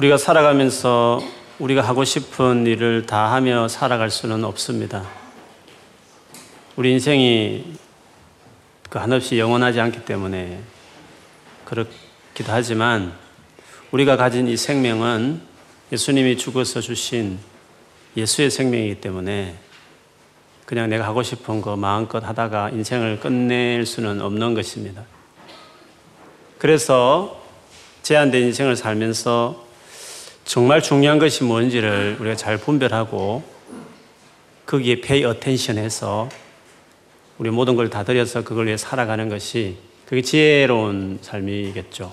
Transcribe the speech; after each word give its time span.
우리가 0.00 0.16
살아가면서 0.16 1.20
우리가 1.58 1.82
하고 1.82 2.04
싶은 2.04 2.66
일을 2.66 3.04
다 3.04 3.34
하며 3.34 3.68
살아갈 3.68 4.10
수는 4.10 4.44
없습니다. 4.44 5.06
우리 6.76 6.92
인생이 6.92 7.74
그 8.88 8.98
한없이 8.98 9.38
영원하지 9.38 9.78
않기 9.78 10.06
때문에 10.06 10.58
그렇기도 11.66 12.46
하지만 12.46 13.12
우리가 13.90 14.16
가진 14.16 14.48
이 14.48 14.56
생명은 14.56 15.42
예수님이 15.92 16.38
죽어서 16.38 16.80
주신 16.80 17.38
예수의 18.16 18.50
생명이기 18.50 19.02
때문에 19.02 19.54
그냥 20.64 20.88
내가 20.88 21.04
하고 21.04 21.22
싶은 21.22 21.60
거 21.60 21.76
마음껏 21.76 22.26
하다가 22.26 22.70
인생을 22.70 23.20
끝낼 23.20 23.84
수는 23.84 24.22
없는 24.22 24.54
것입니다. 24.54 25.02
그래서 26.56 27.42
제한된 28.02 28.44
인생을 28.44 28.76
살면서 28.76 29.68
정말 30.50 30.82
중요한 30.82 31.20
것이 31.20 31.44
뭔지를 31.44 32.16
우리가 32.18 32.34
잘 32.34 32.58
분별하고 32.58 33.44
거기에 34.66 35.00
pay 35.00 35.22
attention 35.32 35.78
해서 35.78 36.28
우리 37.38 37.50
모든 37.50 37.76
걸 37.76 37.88
다 37.88 38.02
들여서 38.02 38.42
그걸 38.42 38.66
위해 38.66 38.76
살아가는 38.76 39.28
것이 39.28 39.76
그게 40.06 40.22
지혜로운 40.22 41.20
삶이겠죠. 41.22 42.12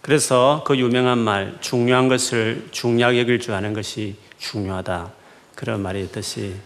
그래서 0.00 0.64
그 0.66 0.76
유명한 0.76 1.18
말, 1.18 1.56
중요한 1.60 2.08
것을 2.08 2.66
중요하게 2.72 3.20
여길 3.20 3.38
줄 3.38 3.54
아는 3.54 3.72
것이 3.72 4.16
중요하다. 4.40 5.12
그런 5.54 5.82
말이 5.82 6.02
있듯이 6.02 6.56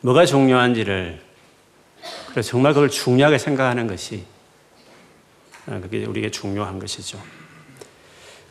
뭐가 0.00 0.26
중요한지를 0.26 1.20
그래서 2.30 2.50
정말 2.50 2.74
그걸 2.74 2.90
중요하게 2.90 3.38
생각하는 3.38 3.86
것이 3.86 4.24
어, 5.68 5.78
그게 5.80 6.04
우리에게 6.04 6.32
중요한 6.32 6.80
것이죠. 6.80 7.20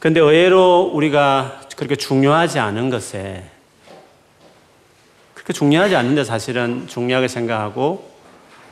그런데 0.05 0.19
의외로 0.19 0.91
우리가 0.93 1.61
그렇게 1.75 1.95
중요하지 1.95 2.59
않은 2.59 2.91
것에 2.91 3.43
그렇게 5.33 5.51
중요하지 5.51 5.95
않는데 5.95 6.23
사실은 6.23 6.85
중요하게 6.85 7.27
생각하고 7.27 8.07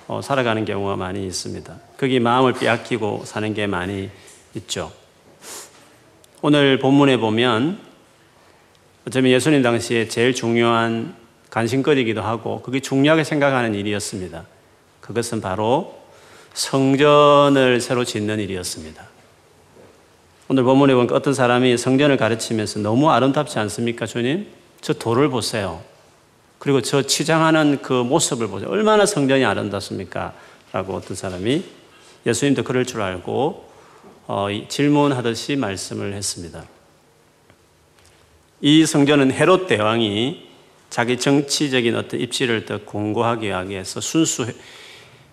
어, 0.08 0.22
살아가는 0.22 0.64
경우가 0.64 0.96
많이 0.96 1.26
있습니다. 1.26 1.76
거기 1.98 2.20
마음을 2.20 2.54
빼앗기고 2.54 3.24
사는 3.26 3.52
게 3.56 3.66
많이 3.66 4.12
있죠. 4.54 4.92
오늘 6.44 6.78
본문에 6.78 7.18
보면 7.18 7.80
어쩌면 9.08 9.32
예수님 9.32 9.64
당시에 9.64 10.10
제일 10.10 10.36
중요한 10.36 11.16
관심거리기도 11.50 12.22
하고 12.22 12.62
그게 12.62 12.80
중요하게 12.80 13.24
생각하는 13.24 13.74
일이었습니다. 13.74 14.46
그것은 15.02 15.42
바로 15.42 16.00
성전을 16.54 17.82
새로 17.82 18.06
짓는 18.06 18.40
일이었습니다. 18.40 19.13
오늘 20.50 20.64
본문에 20.64 20.94
보니까 20.94 21.16
어떤 21.16 21.34
사람이 21.34 21.78
성전을 21.78 22.18
가르치면서 22.18 22.80
너무 22.80 23.10
아름답지 23.10 23.60
않습니까, 23.60 24.06
주님? 24.06 24.48
저 24.82 24.94
돌을 24.94 25.30
보세요. 25.30 25.82
그리고 26.60 26.82
저 26.82 27.02
치장하는 27.02 27.82
그 27.82 27.94
모습을 27.94 28.48
보세요. 28.48 28.70
얼마나 28.70 29.06
성전이 29.06 29.46
아름답습니까? 29.46 30.34
라고 30.74 30.96
어떤 30.96 31.16
사람이 31.16 31.64
예수님도 32.26 32.64
그럴 32.64 32.86
줄 32.86 33.02
알고 33.02 33.70
어, 34.28 34.48
질문하듯이 34.68 35.56
말씀을 35.56 36.14
했습니다. 36.14 36.64
이 38.62 38.86
성전은 38.86 39.32
헤롯 39.32 39.68
대왕이 39.68 40.48
자기 40.90 41.18
정치적인 41.18 41.96
어떤 41.96 42.20
입지를 42.20 42.66
더 42.66 42.80
공고하게 42.80 43.52
하기 43.52 43.72
위해서 43.72 44.00
순수 44.00 44.46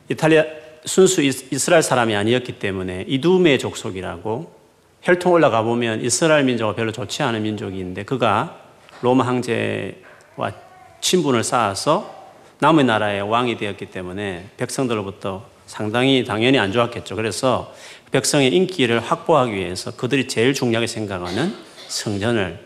이탈리아 0.09 0.45
순수 0.85 1.23
이스라엘 1.23 1.83
사람이 1.83 2.17
아니었기 2.17 2.59
때문에 2.59 3.05
이두메 3.07 3.59
족속이라고 3.59 4.60
혈통 5.03 5.33
올라가 5.33 5.63
보면 5.63 6.05
이스라엘 6.05 6.45
민족과 6.45 6.75
별로 6.75 6.93
좋지 6.93 7.23
않은 7.23 7.43
민족인데 7.43 8.05
그가 8.05 8.61
로마 9.01 9.27
황제와 9.27 10.53
친분을 11.01 11.43
쌓아서 11.43 12.19
남의 12.59 12.85
나라의 12.85 13.23
왕이 13.23 13.57
되었기 13.57 13.87
때문에 13.87 14.51
백성들로부터 14.59 15.47
상당히 15.67 16.25
당연히 16.25 16.59
안 16.59 16.73
좋았겠죠. 16.73 17.17
그래서 17.17 17.73
백성의 18.11 18.53
인기를 18.55 19.01
확보하기 19.01 19.55
위해서 19.55 19.93
그들이 19.93 20.29
제일 20.29 20.53
중요하게 20.53 20.87
생각하는 20.87 21.55
성전을 21.89 22.59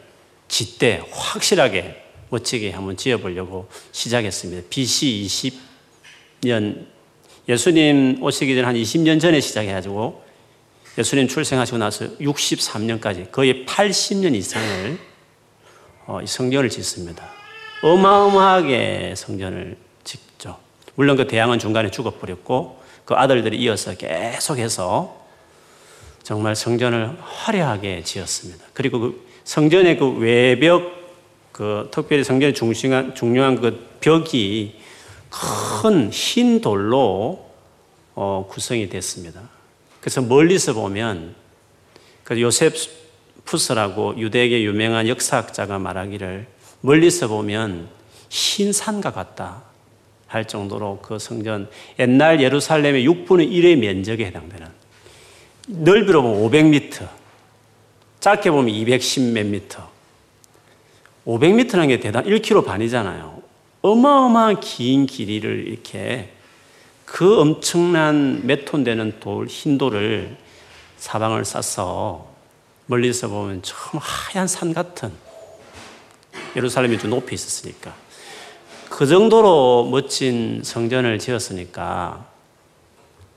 짓되 0.48 1.02
확실하게 1.12 2.02
멋지게 2.30 2.72
한번 2.72 2.96
지어보려고 2.96 3.68
시작했습니다. 3.92 4.66
BC 4.70 5.52
20년 6.42 6.86
예수님 7.48 8.22
오시기 8.22 8.56
전 8.56 8.64
한 8.64 8.74
20년 8.74 9.20
전에 9.20 9.40
시작해가지고 9.40 10.23
예수님 10.96 11.26
출생하시고 11.26 11.78
나서 11.78 12.06
63년까지 12.18 13.30
거의 13.32 13.66
80년 13.66 14.34
이상을 14.34 14.98
어, 16.06 16.20
성전을 16.24 16.68
짓습니다. 16.68 17.24
어마어마하게 17.82 19.14
성전을 19.16 19.76
짓죠. 20.04 20.58
물론 20.94 21.16
그 21.16 21.26
대왕은 21.26 21.58
중간에 21.58 21.90
죽어버렸고 21.90 22.82
그 23.04 23.14
아들들이 23.14 23.56
이어서 23.58 23.94
계속해서 23.94 25.24
정말 26.22 26.54
성전을 26.54 27.18
화려하게 27.20 28.02
지었습니다. 28.02 28.64
그리고 28.72 29.00
그 29.00 29.26
성전의 29.44 29.98
그 29.98 30.10
외벽, 30.18 30.92
그 31.52 31.88
특별히 31.92 32.24
성전의 32.24 32.54
중심한, 32.54 33.14
중요한 33.14 33.60
그 33.60 33.86
벽이 34.00 34.76
큰 35.30 36.10
흰 36.10 36.60
돌로 36.60 37.50
어, 38.14 38.46
구성이 38.48 38.88
됐습니다. 38.88 39.53
그래서 40.04 40.20
멀리서 40.20 40.74
보면 40.74 41.34
그 42.24 42.38
요세푸스라고 42.38 44.18
유대계 44.18 44.62
유명한 44.62 45.08
역사학자가 45.08 45.78
말하기를 45.78 46.46
멀리서 46.82 47.28
보면 47.28 47.88
흰 48.28 48.74
산과 48.74 49.12
같다 49.12 49.62
할 50.26 50.46
정도로 50.46 50.98
그 51.00 51.18
성전 51.18 51.70
옛날 51.98 52.42
예루살렘의 52.42 53.08
6분의 53.08 53.50
1의 53.50 53.76
면적에 53.76 54.26
해당되는 54.26 54.66
넓이로 55.68 56.20
보면 56.20 56.50
500m, 56.50 57.08
짧게 58.20 58.50
보면 58.50 58.74
210몇 58.74 59.46
미터. 59.46 59.88
500m라는 61.24 61.88
게 61.88 62.00
대단 62.00 62.26
1km 62.26 62.66
반이잖아요. 62.66 63.42
어마어마한 63.80 64.60
긴 64.60 65.06
길이를 65.06 65.66
이렇게 65.66 66.33
그 67.04 67.40
엄청난 67.40 68.46
몇 68.46 68.64
톤 68.64 68.84
되는 68.84 69.18
돌, 69.20 69.46
흰 69.46 69.78
돌을 69.78 70.36
사방을 70.96 71.44
싸서 71.44 72.26
멀리서 72.86 73.28
보면 73.28 73.62
참 73.62 74.00
하얀 74.02 74.46
산 74.46 74.72
같은 74.72 75.12
예루살렘이 76.56 76.98
좀 76.98 77.10
높이 77.10 77.34
있었으니까 77.34 77.94
그 78.88 79.06
정도로 79.06 79.88
멋진 79.90 80.62
성전을 80.62 81.18
지었으니까 81.18 82.26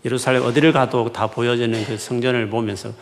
예루살렘 0.06 0.44
어디를 0.44 0.72
가도 0.72 1.12
다 1.12 1.28
보여지는 1.28 1.86
그 1.86 1.98
성전을 1.98 2.50
보면서 2.50 2.94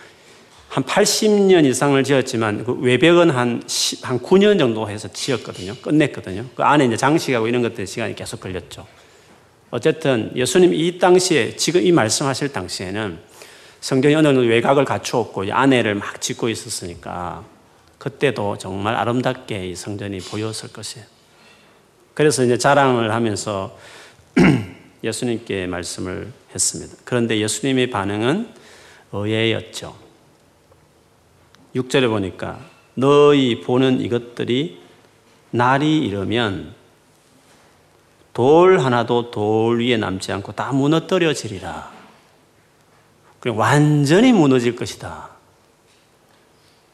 한 0.69 0.83
80년 0.83 1.65
이상을 1.65 2.03
지었지만 2.03 2.63
그 2.65 2.73
외벽은 2.73 3.29
한, 3.29 3.63
10, 3.65 4.07
한 4.09 4.19
9년 4.19 4.57
정도 4.57 4.89
해서 4.89 5.07
지었거든요. 5.07 5.75
끝냈거든요. 5.81 6.45
그 6.55 6.63
안에 6.63 6.85
이제 6.85 6.97
장식하고 6.97 7.47
이런 7.47 7.61
것들 7.61 7.85
시간이 7.87 8.15
계속 8.15 8.39
걸렸죠. 8.39 8.85
어쨌든 9.75 10.31
예수님 10.33 10.73
이 10.73 10.99
당시에 10.99 11.57
지금 11.57 11.85
이 11.85 11.91
말씀하실 11.91 12.53
당시에는 12.53 13.19
성전이 13.81 14.15
어느 14.15 14.29
외곽을 14.29 14.85
갖추었고 14.85 15.51
안에를 15.51 15.95
막 15.95 16.21
짓고 16.21 16.47
있었으니까 16.47 17.43
그때도 17.97 18.57
정말 18.57 18.95
아름답게 18.95 19.67
이 19.67 19.75
성전이 19.75 20.19
보였을 20.19 20.71
것이에요. 20.71 21.05
그래서 22.13 22.45
이제 22.45 22.57
자랑을 22.57 23.11
하면서 23.11 23.77
예수님께 25.03 25.67
말씀을 25.67 26.31
했습니다. 26.53 26.95
그런데 27.03 27.37
예수님의 27.41 27.89
반응은 27.89 28.47
의외였죠. 29.11 29.93
6절에 31.75 32.07
보니까 32.07 32.61
너희 32.93 33.59
보는 33.59 33.99
이것들이 33.99 34.79
날이 35.51 35.97
이르면 35.97 36.84
돌 38.35 38.79
하나도 38.81 39.31
돌 39.31 39.81
위에 39.81 39.95
남지 39.95 40.29
않고 40.33 40.51
다 40.51 40.73
무너뜨려지리라. 40.73 41.89
그냥 43.39 43.57
완전히 43.57 44.33
무너질 44.33 44.75
것이다. 44.75 45.29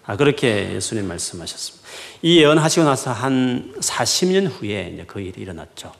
아, 0.06 0.16
그렇게 0.18 0.76
예수님 0.76 1.08
말씀하셨습니다. 1.08 1.88
이 2.22 2.38
예언하시고 2.38 2.86
나서 2.86 3.12
한 3.12 3.74
40년 3.80 4.52
후에 4.52 4.92
이제 4.94 5.04
그 5.08 5.20
일이 5.20 5.42
일어났죠. 5.42 5.92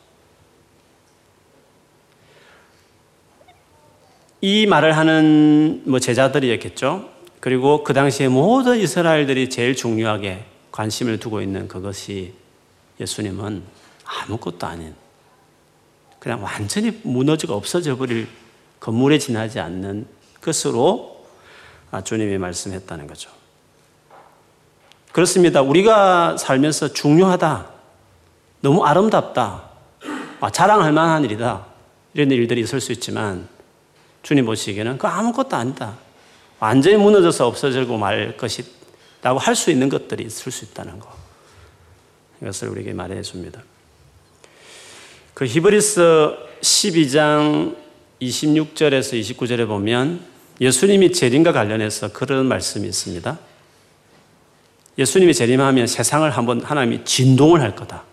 이 4.42 4.68
말을 4.68 4.96
하는 4.96 5.82
뭐 5.88 5.98
제자들이었겠죠. 6.00 7.10
그리고 7.40 7.84
그 7.84 7.94
당시에 7.94 8.28
모든 8.28 8.78
이스라엘들이 8.78 9.50
제일 9.50 9.76
중요하게 9.76 10.46
관심을 10.72 11.20
두고 11.20 11.42
있는 11.42 11.68
그것이 11.68 12.36
예수님은 13.00 13.64
아무것도 14.06 14.68
아닌 14.68 14.94
그냥 16.22 16.44
완전히 16.44 17.00
무너지고 17.02 17.56
없어져 17.56 17.98
버릴 17.98 18.28
건물에 18.80 19.18
지나지 19.18 19.60
않는 19.60 20.06
것으로 20.40 21.26
아, 21.90 22.02
주님이 22.04 22.38
말씀했다는 22.38 23.08
거죠. 23.08 23.32
그렇습니다. 25.12 25.64
우리가 25.64 26.38
살면서 26.38 26.94
중요하다. 26.94 27.72
너무 28.62 28.86
아름답다. 28.86 29.72
아, 30.40 30.50
자랑할 30.52 30.92
만한 30.92 31.26
일이다. 31.26 31.66
이런 32.14 32.30
일들이 32.30 32.62
있을 32.62 32.80
수 32.80 32.92
있지만 32.92 33.48
주님 34.22 34.46
보시기에는 34.46 35.00
그 35.00 35.08
아무것도 35.08 35.56
아니다. 35.56 35.98
완전히 36.60 36.98
무너져서 36.98 37.48
없어지고 37.48 37.98
말 37.98 38.38
것이라고 38.38 39.40
할 39.40 39.56
수 39.56 39.72
있는 39.72 39.90
것들이 39.90 40.24
있을 40.24 40.52
수 40.52 40.66
있다는 40.66 41.00
거. 41.00 41.12
이것을 42.44 42.68
우리에게 42.70 42.94
말해 42.94 43.24
줍니다. 43.24 43.64
그 45.42 45.48
히브리스 45.48 46.36
12장 46.62 47.76
26절에서 48.22 49.20
29절에 49.20 49.68
보면 49.68 50.24
예수님이 50.60 51.12
재림과 51.14 51.52
관련해서 51.52 52.12
그런 52.14 52.46
말씀이 52.46 52.88
있습니다. 52.88 53.40
예수님이 55.00 55.34
재림하면 55.34 55.88
세상을 55.88 56.30
한번 56.30 56.62
하나님이 56.62 57.06
진동을 57.06 57.60
할 57.60 57.76
거다. 57.76 58.04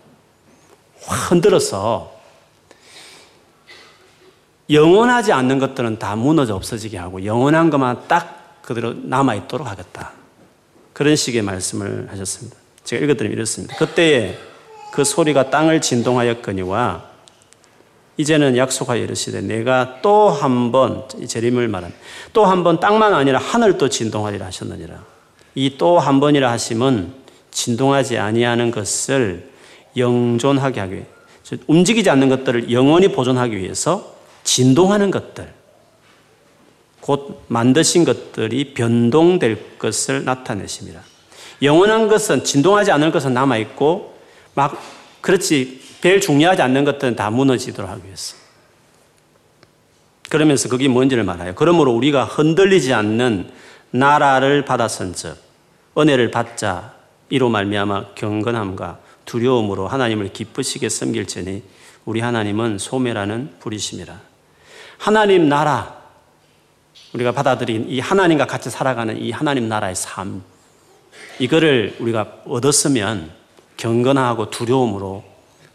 확 1.03 1.31
흔들어서 1.31 2.19
영원하지 4.71 5.31
않는 5.31 5.59
것들은 5.59 5.99
다 5.99 6.15
무너져 6.15 6.55
없어지게 6.55 6.97
하고 6.97 7.23
영원한 7.25 7.69
것만 7.69 8.07
딱 8.07 8.59
그대로 8.63 8.95
남아 8.95 9.35
있도록 9.35 9.67
하겠다. 9.67 10.13
그런 10.93 11.15
식의 11.15 11.43
말씀을 11.43 12.07
하셨습니다. 12.09 12.57
제가 12.85 13.03
읽어드리면 13.03 13.37
이렇습니다. 13.37 13.75
그때에 13.75 14.35
그 14.91 15.03
소리가 15.03 15.51
땅을 15.51 15.81
진동하였거니와 15.81 17.08
이제는 18.19 18.57
약속하여 18.57 19.01
이르시되 19.03 19.39
내가 19.41 20.01
또 20.01 20.29
한 20.29 20.71
번 20.73 21.07
재림을 21.25 21.69
말한 21.69 21.93
또 22.33 22.43
한 22.45 22.63
번 22.63 22.79
땅만 22.81 23.13
아니라 23.13 23.39
하늘도 23.39 23.87
진동하리라 23.87 24.45
하셨느니라. 24.47 25.01
이 25.55 25.77
또 25.77 25.97
한 25.99 26.19
번이라 26.19 26.51
하심은 26.51 27.13
진동하지 27.51 28.17
아니하는 28.17 28.71
것을 28.71 29.49
영존하게 29.95 30.79
하기 30.81 30.93
위해 30.95 31.05
움직이지 31.67 32.09
않는 32.09 32.29
것들을 32.29 32.71
영원히 32.71 33.07
보존하기 33.07 33.57
위해서 33.57 34.13
진동하는 34.43 35.11
것들, 35.11 35.51
곧 36.99 37.41
만드신 37.47 38.03
것들이 38.05 38.73
변동될 38.73 39.79
것을 39.79 40.25
나타내십니다. 40.25 41.01
영원한 41.61 42.07
것은 42.07 42.43
진동하지 42.43 42.91
않을 42.91 43.11
것은 43.11 43.33
남아 43.33 43.57
있고, 43.57 44.15
막, 44.53 44.79
그렇지, 45.21 45.81
별 46.01 46.21
중요하지 46.21 46.61
않는 46.61 46.85
것들은 46.85 47.15
다 47.15 47.29
무너지도록 47.29 47.89
하기 47.89 48.05
위해서. 48.05 48.35
그러면서 50.29 50.69
그게 50.69 50.87
뭔지를 50.87 51.23
말해요. 51.23 51.53
그러므로 51.55 51.91
우리가 51.93 52.23
흔들리지 52.25 52.93
않는 52.93 53.51
나라를 53.91 54.63
받았은 54.63 55.13
즉, 55.13 55.37
은혜를 55.97 56.31
받자, 56.31 56.93
이로 57.29 57.49
말미암아 57.49 58.13
경건함과 58.15 58.99
두려움으로 59.25 59.87
하나님을 59.87 60.31
기쁘시게 60.33 60.89
섬길지니 60.89 61.63
우리 62.05 62.21
하나님은 62.21 62.77
소매라는 62.77 63.55
불이심이라. 63.59 64.19
하나님 64.97 65.49
나라, 65.49 65.99
우리가 67.13 67.31
받아들인 67.31 67.89
이 67.89 67.99
하나님과 67.99 68.45
같이 68.45 68.69
살아가는 68.69 69.17
이 69.17 69.31
하나님 69.31 69.67
나라의 69.67 69.95
삶, 69.95 70.43
이거를 71.39 71.97
우리가 71.99 72.41
얻었으면 72.45 73.31
경건하고 73.77 74.49
두려움으로 74.49 75.23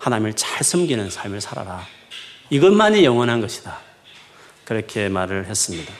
하나님을 0.04 0.34
잘 0.34 0.62
섬기는 0.62 1.08
삶을 1.08 1.40
살아라. 1.40 1.82
이것만이 2.50 3.06
영원한 3.06 3.40
것이다. 3.40 3.78
그렇게 4.64 5.08
말을 5.08 5.46
했습니다. 5.46 5.90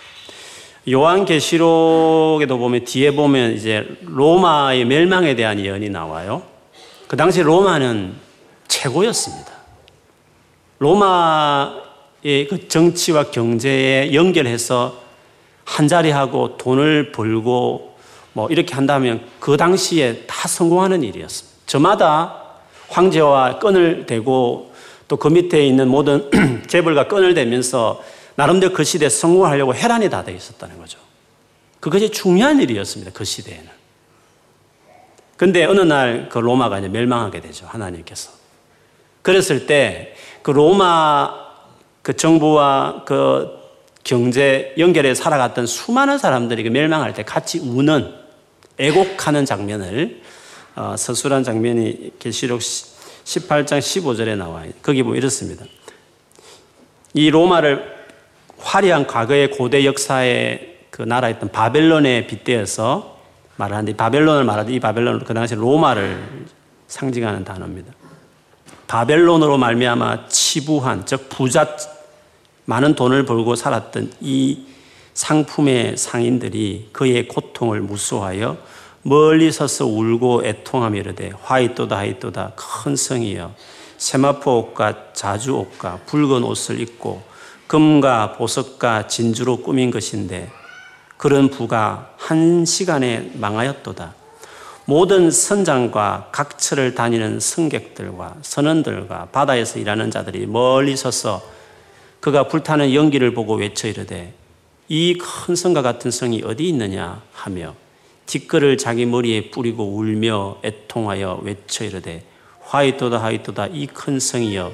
요한계시록에도 0.87 2.59
보면 2.59 2.85
뒤에 2.85 3.13
보면 3.13 3.53
이제 3.53 3.89
로마의 4.03 4.85
멸망에 4.85 5.35
대한 5.37 5.59
예언이 5.59 5.89
나와요. 5.89 6.43
그 7.09 7.17
당시 7.17 7.41
로마는 7.41 8.15
최고였습니다. 8.69 9.51
로마 10.81 11.73
그 12.23 12.69
정치와 12.69 13.31
경제에 13.31 14.13
연결해서 14.13 15.01
한 15.65 15.89
자리하고 15.89 16.59
돈을 16.59 17.11
벌고 17.11 17.97
뭐 18.35 18.49
이렇게 18.51 18.75
한다면 18.75 19.27
그 19.41 19.57
당시에 19.57 20.25
다 20.27 20.47
성공하는 20.47 21.03
일이었습니다. 21.03 21.59
저마다 21.65 22.44
황제와 22.89 23.59
끈을 23.59 24.07
대고 24.07 24.73
또 25.09 25.17
그 25.17 25.29
밑에 25.29 25.65
있는 25.67 25.89
모든 25.89 26.31
재벌과 26.67 27.09
끈을 27.09 27.35
대면서 27.35 28.03
나름대로 28.37 28.73
그 28.73 28.85
시대에 28.85 29.09
성공하려고 29.09 29.75
해란이 29.75 30.11
다 30.11 30.25
되어 30.25 30.35
있었다는 30.35 30.79
거죠. 30.79 30.99
그것이 31.81 32.11
중요한 32.11 32.61
일이었습니다. 32.61 33.13
그 33.13 33.25
시대에는. 33.25 33.69
근데 35.37 35.65
어느 35.65 35.81
날 35.81 36.29
그 36.31 36.39
로마가 36.39 36.79
이제 36.79 36.89
멸망하게 36.89 37.41
되죠. 37.41 37.67
하나님께서. 37.67 38.31
그랬을 39.23 39.67
때 39.67 40.15
그 40.45 40.51
로마 40.51 41.31
그 42.03 42.15
정부와 42.15 43.05
그 43.07 43.49
경제 44.05 44.75
연결해 44.77 45.15
살아갔던 45.15 45.67
수많은 45.67 46.19
사람들이 46.19 46.65
그 46.65 46.69
멸망할 46.69 47.15
때 47.15 47.23
같이 47.23 47.59
우는 47.61 48.13
애곡하는 48.77 49.47
장면을 49.47 50.21
어, 50.21 50.24
서술한 50.97 51.45
장면이 51.45 52.13
계시록 52.19 52.61
18장 52.61 53.79
15절에 53.79 54.37
나와요. 54.37 54.71
거기 54.83 55.03
보면 55.03 55.17
이렇습니다. 55.17 55.65
이 57.13 57.31
로마를 57.31 57.95
화려한 58.59 59.07
과거의 59.07 59.51
고대 59.51 59.85
역사의 59.85 60.79
그 60.91 61.03
나라였던 61.03 61.51
바벨론에 61.53 62.27
빗대어서 62.27 63.19
말하는데 63.57 63.97
바벨론을 63.97 64.45
말하는데 64.45 64.75
이 64.75 64.81
바벨론은 64.81 65.21
그 65.25 65.35
당시 65.35 65.55
로마를 65.55 66.47
상징하는 66.89 67.45
단어입니다. 67.45 67.93
바벨론으로 68.87 69.59
말미암아 69.59 70.29
치부한 70.29 71.07
즉 71.07 71.29
부자 71.29 71.77
많은 72.67 72.95
돈을 72.95 73.25
벌고 73.25 73.55
살았던 73.55 74.13
이 74.21 74.67
상품의 75.15 75.97
상인들이 75.97 76.89
그의 76.93 77.29
고통을 77.29 77.81
무수하여 77.81 78.57
멀리 79.07 79.53
서서 79.53 79.87
울고 79.87 80.47
애통하며 80.47 80.99
이르되 80.99 81.31
화이또다 81.43 81.99
화이또다 81.99 82.53
큰 82.57 82.97
성이여 82.97 83.55
세마포 83.99 84.59
옷과 84.59 85.13
자주 85.13 85.57
옷과 85.57 86.01
붉은 86.07 86.43
옷을 86.43 86.81
입고 86.81 87.23
금과 87.67 88.33
보석과 88.33 89.07
진주로 89.07 89.59
꾸민 89.59 89.91
것인데 89.91 90.51
그런 91.19 91.49
부가 91.51 92.15
한 92.17 92.65
시간에 92.65 93.31
망하였도다. 93.35 94.15
모든 94.87 95.31
선장과 95.31 96.29
각처를 96.33 96.95
다니는 96.95 97.41
승객들과 97.41 98.37
선원들과 98.43 99.29
바다에서 99.33 99.79
일하는 99.79 100.11
자들이 100.11 100.47
멀리 100.47 100.97
서서 100.97 101.43
그가 102.21 102.49
불타는 102.49 102.95
연기를 102.95 103.35
보고 103.35 103.55
외쳐 103.55 103.87
이르되 103.87 104.35
이 104.89 105.19
큰 105.19 105.57
성과 105.57 105.83
같은 105.83 106.11
성이 106.11 106.43
어디 106.45 106.69
있느냐 106.69 107.23
하며 107.33 107.75
뒷글을 108.27 108.79
자기 108.79 109.07
머리에 109.07 109.51
뿌리고 109.51 109.97
울며 109.97 110.59
애통하여 110.65 111.41
외쳐 111.43 111.85
이르되 111.85 112.25
화이토다 112.63 113.23
화이토다 113.23 113.67
이 113.69 113.87
큰 113.87 114.19
성이여 114.19 114.73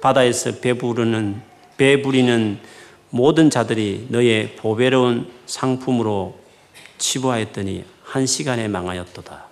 바다에서 0.00 0.60
배부르는 0.60 1.42
배부리는 1.76 2.58
모든 3.10 3.50
자들이 3.50 4.06
너의 4.08 4.54
보배로운 4.56 5.30
상품으로 5.46 6.38
치부하였더니 6.98 7.84
한 8.04 8.26
시간에 8.26 8.68
망하였도다. 8.68 9.46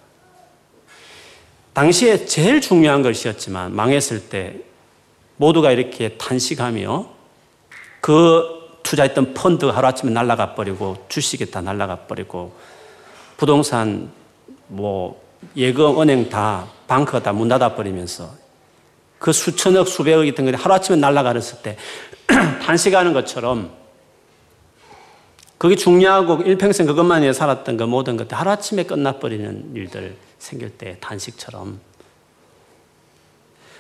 당시에 1.73 2.27
제일 2.27 2.61
중요한 2.61 3.03
것이었지만 3.03 3.75
망했을 3.75 4.29
때 4.29 4.57
모두가 5.37 5.73
이렇게 5.73 6.11
탄식하며 6.19 7.09
그 8.01 8.45
투자했던 8.83 9.35
펀드 9.35 9.65
하루아침에 9.67 10.11
날아가 10.13 10.55
버리고 10.55 10.97
주식이 11.09 11.51
다 11.51 11.61
날아가 11.61 12.07
버리고 12.07 12.53
부동산 13.39 14.11
뭐 14.67 15.23
예금 15.57 16.01
은행 16.03 16.29
다 16.29 16.67
방크가 16.89 17.23
다 17.23 17.33
문 17.33 17.49
닫아 17.49 17.75
버리면서 17.77 18.31
그 19.19 19.33
수천억 19.33 19.89
수백억 19.89 20.27
있던 20.27 20.45
것이 20.45 20.57
하루아침에 20.57 20.97
날아가렸을 20.99 21.63
때 21.63 21.77
탄식하는 22.63 23.13
것처럼 23.13 23.71
그게 25.57 25.77
중요하고 25.77 26.43
일평생 26.43 26.87
그것만 26.87 27.23
위해 27.23 27.33
살았던 27.33 27.77
그 27.77 27.85
모든 27.85 28.17
것들 28.17 28.37
하루아침에 28.37 28.85
끝나버리는 28.85 29.73
일들 29.75 30.17
생길 30.39 30.71
때 30.71 30.97
단식처럼. 31.01 31.81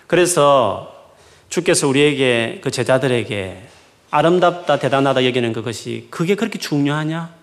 그래서 0.07 1.13
주께서 1.49 1.87
우리에게 1.87 2.61
그 2.63 2.71
제자들에게 2.71 3.63
아름답다 4.11 4.79
대단하다 4.79 5.25
여기는 5.25 5.53
그것이 5.53 6.09
그게 6.11 6.35
그렇게 6.35 6.59
중요하냐? 6.59 7.38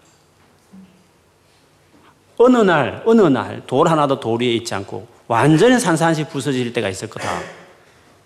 어느 2.37 2.57
날 2.57 3.01
어느 3.05 3.21
날 3.21 3.61
돌 3.67 3.87
하나도 3.87 4.19
돌 4.19 4.41
위에 4.41 4.53
있지 4.53 4.73
않고 4.75 5.07
완전히 5.27 5.79
산산시 5.79 6.25
부서질 6.25 6.73
때가 6.73 6.89
있을 6.89 7.09
거다. 7.09 7.41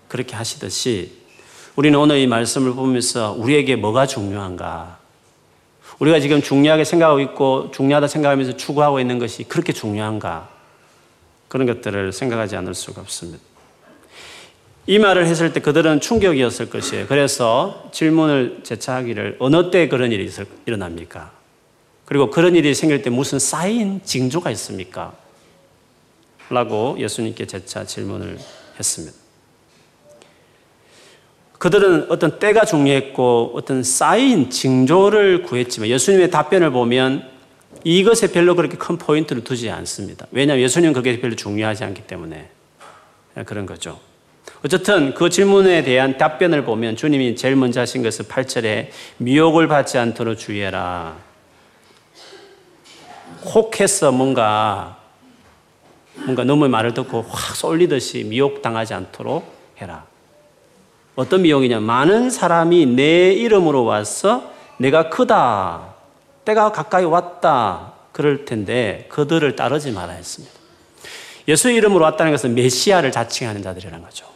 그렇게 0.08 0.34
하시듯이 0.34 1.12
우리는 1.76 1.98
오늘 1.98 2.18
이 2.18 2.26
말씀을 2.26 2.74
보면서 2.74 3.32
우리에게 3.38 3.76
뭐가 3.76 4.06
중요한가? 4.06 4.98
우리가 6.00 6.18
지금 6.18 6.42
중요하게 6.42 6.84
생각하고 6.84 7.20
있고 7.20 7.70
중요하다 7.72 8.06
생각하면서 8.08 8.56
추구하고 8.56 9.00
있는 9.00 9.18
것이 9.18 9.44
그렇게 9.44 9.72
중요한가? 9.72 10.48
그런 11.48 11.66
것들을 11.66 12.12
생각하지 12.12 12.56
않을 12.56 12.74
수가 12.74 13.00
없습니다. 13.02 13.38
이 14.86 14.98
말을 14.98 15.26
했을 15.26 15.52
때 15.52 15.60
그들은 15.60 16.00
충격이었을 16.00 16.70
것이에요. 16.70 17.06
그래서 17.06 17.88
질문을 17.92 18.60
재차하기를 18.64 19.36
어느 19.38 19.70
때 19.70 19.88
그런 19.88 20.10
일이 20.10 20.28
일어납니까? 20.66 21.30
그리고 22.10 22.28
그런 22.28 22.56
일이 22.56 22.74
생길 22.74 23.02
때 23.02 23.08
무슨 23.08 23.38
쌓인 23.38 24.00
징조가 24.02 24.50
있습니까? 24.50 25.12
라고 26.48 26.96
예수님께 26.98 27.46
재차 27.46 27.84
질문을 27.84 28.36
했습니다. 28.76 29.16
그들은 31.58 32.10
어떤 32.10 32.40
때가 32.40 32.64
중요했고 32.64 33.52
어떤 33.54 33.84
쌓인 33.84 34.50
징조를 34.50 35.42
구했지만 35.42 35.88
예수님의 35.88 36.32
답변을 36.32 36.72
보면 36.72 37.30
이것에 37.84 38.32
별로 38.32 38.56
그렇게 38.56 38.76
큰 38.76 38.98
포인트를 38.98 39.44
두지 39.44 39.70
않습니다. 39.70 40.26
왜냐하면 40.32 40.64
예수님은 40.64 40.94
그게 40.94 41.20
별로 41.20 41.36
중요하지 41.36 41.84
않기 41.84 42.08
때문에 42.08 42.48
그런 43.46 43.66
거죠. 43.66 44.00
어쨌든 44.64 45.14
그 45.14 45.30
질문에 45.30 45.84
대한 45.84 46.18
답변을 46.18 46.64
보면 46.64 46.96
주님이 46.96 47.36
제일 47.36 47.54
먼저 47.54 47.78
하신 47.78 48.02
것은 48.02 48.24
8절에 48.24 48.88
미혹을 49.18 49.68
받지 49.68 49.96
않도록 49.96 50.38
주의해라. 50.38 51.29
혹해서 53.44 54.12
뭔가 54.12 54.98
뭔가 56.14 56.44
너무 56.44 56.68
말을 56.68 56.94
듣고 56.94 57.22
확 57.22 57.56
쏠리듯이 57.56 58.24
미혹당하지 58.24 58.94
않도록 58.94 59.44
해라. 59.78 60.04
어떤 61.16 61.42
미혹이냐? 61.42 61.80
많은 61.80 62.30
사람이 62.30 62.86
내 62.86 63.32
이름으로 63.32 63.84
와서 63.84 64.50
내가 64.78 65.08
크다, 65.08 65.94
때가 66.44 66.72
가까이 66.72 67.04
왔다, 67.04 67.94
그럴 68.12 68.44
텐데 68.44 69.06
그들을 69.10 69.56
따르지 69.56 69.92
말아 69.92 70.12
했습니다. 70.12 70.54
예수 71.48 71.70
이름으로 71.70 72.04
왔다는 72.04 72.32
것은 72.32 72.54
메시아를 72.54 73.12
자칭하는 73.12 73.62
자들이라는 73.62 74.02
거죠. 74.04 74.26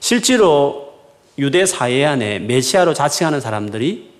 실제로 0.00 0.94
유대 1.38 1.66
사회 1.66 2.04
안에 2.04 2.38
메시아로 2.40 2.94
자칭하는 2.94 3.40
사람들이 3.40 4.10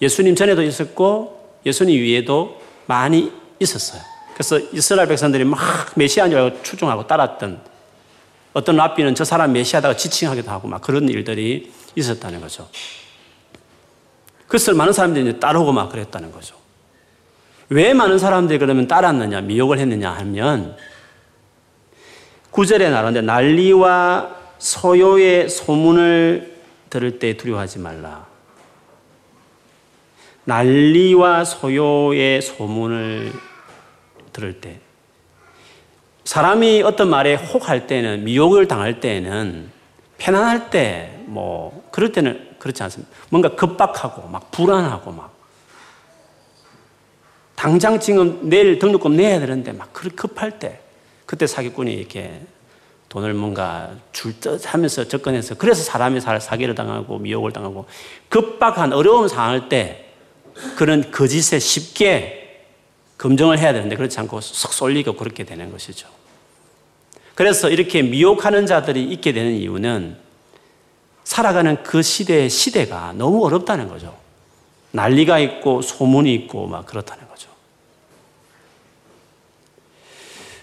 예수님 0.00 0.34
전에도 0.34 0.62
있었고 0.62 1.58
예수님 1.66 2.00
위에도 2.00 2.57
많이 2.88 3.30
있었어요. 3.60 4.00
그래서 4.32 4.58
이스라엘 4.72 5.08
백성들이 5.08 5.44
막 5.44 5.58
알고 5.98 6.62
추종하고 6.62 7.06
따랐던 7.06 7.60
어떤 8.54 8.76
랍비는 8.76 9.14
저 9.14 9.24
사람 9.24 9.52
메시아다가 9.52 9.94
지칭하기도 9.96 10.50
하고 10.50 10.68
막 10.68 10.80
그런 10.80 11.08
일들이 11.08 11.70
있었다는 11.94 12.40
거죠. 12.40 12.68
그것을 14.46 14.74
많은 14.74 14.92
사람들이 14.92 15.38
따르고 15.38 15.72
막 15.72 15.90
그랬다는 15.90 16.32
거죠. 16.32 16.56
왜 17.68 17.92
많은 17.92 18.18
사람들이 18.18 18.58
그러면 18.58 18.88
따랐느냐, 18.88 19.42
미혹을 19.42 19.78
했느냐 19.78 20.10
하면 20.12 20.76
구절에 22.50 22.88
나오는데 22.88 23.20
난리와 23.20 24.36
소요의 24.58 25.50
소문을 25.50 26.56
들을 26.88 27.18
때 27.18 27.36
두려워하지 27.36 27.80
말라. 27.80 28.27
난리와 30.48 31.44
소요의 31.44 32.40
소문을 32.40 33.32
들을 34.32 34.60
때 34.60 34.80
사람이 36.24 36.82
어떤 36.82 37.10
말에 37.10 37.34
혹할 37.34 37.86
때는 37.86 38.24
미혹을 38.24 38.66
당할 38.66 39.00
때는 39.00 39.70
편안할 40.18 40.70
때 40.70 41.18
뭐 41.28 41.86
그럴 41.90 42.10
때는 42.10 42.56
그렇지 42.58 42.82
않습니다. 42.82 43.14
뭔가 43.28 43.54
급박하고 43.54 44.28
막 44.28 44.50
불안하고 44.50 45.12
막 45.12 45.36
당장 47.54 48.00
지금 48.00 48.48
내일 48.48 48.78
등록금 48.78 49.16
내야 49.16 49.38
되는데 49.38 49.72
막 49.72 49.92
급할 49.92 50.58
때 50.58 50.80
그때 51.26 51.46
사기꾼이 51.46 51.92
이렇게 51.92 52.40
돈을 53.08 53.34
뭔가 53.34 53.90
줄 54.12 54.40
듯 54.40 54.72
하면서 54.72 55.04
접근해서 55.06 55.54
그래서 55.56 55.82
사람이 55.82 56.20
사기를 56.20 56.74
당하고 56.74 57.18
미혹을 57.18 57.52
당하고 57.52 57.86
급박한 58.28 58.92
어려운 58.92 59.28
상황일 59.28 59.68
때 59.68 60.07
그런 60.76 61.10
거짓에 61.10 61.58
쉽게 61.58 62.64
검증을 63.18 63.58
해야 63.58 63.72
되는데 63.72 63.96
그렇지 63.96 64.18
않고 64.20 64.40
쏙 64.40 64.72
쏠리고 64.72 65.14
그렇게 65.14 65.44
되는 65.44 65.70
것이죠. 65.70 66.08
그래서 67.34 67.68
이렇게 67.68 68.02
미혹하는 68.02 68.66
자들이 68.66 69.04
있게 69.04 69.32
되는 69.32 69.52
이유는 69.52 70.16
살아가는 71.24 71.82
그 71.82 72.02
시대의 72.02 72.48
시대가 72.48 73.12
너무 73.12 73.44
어렵다는 73.44 73.88
거죠. 73.88 74.16
난리가 74.92 75.38
있고 75.40 75.82
소문이 75.82 76.34
있고 76.34 76.66
막 76.66 76.86
그렇다는 76.86 77.28
거죠. 77.28 77.48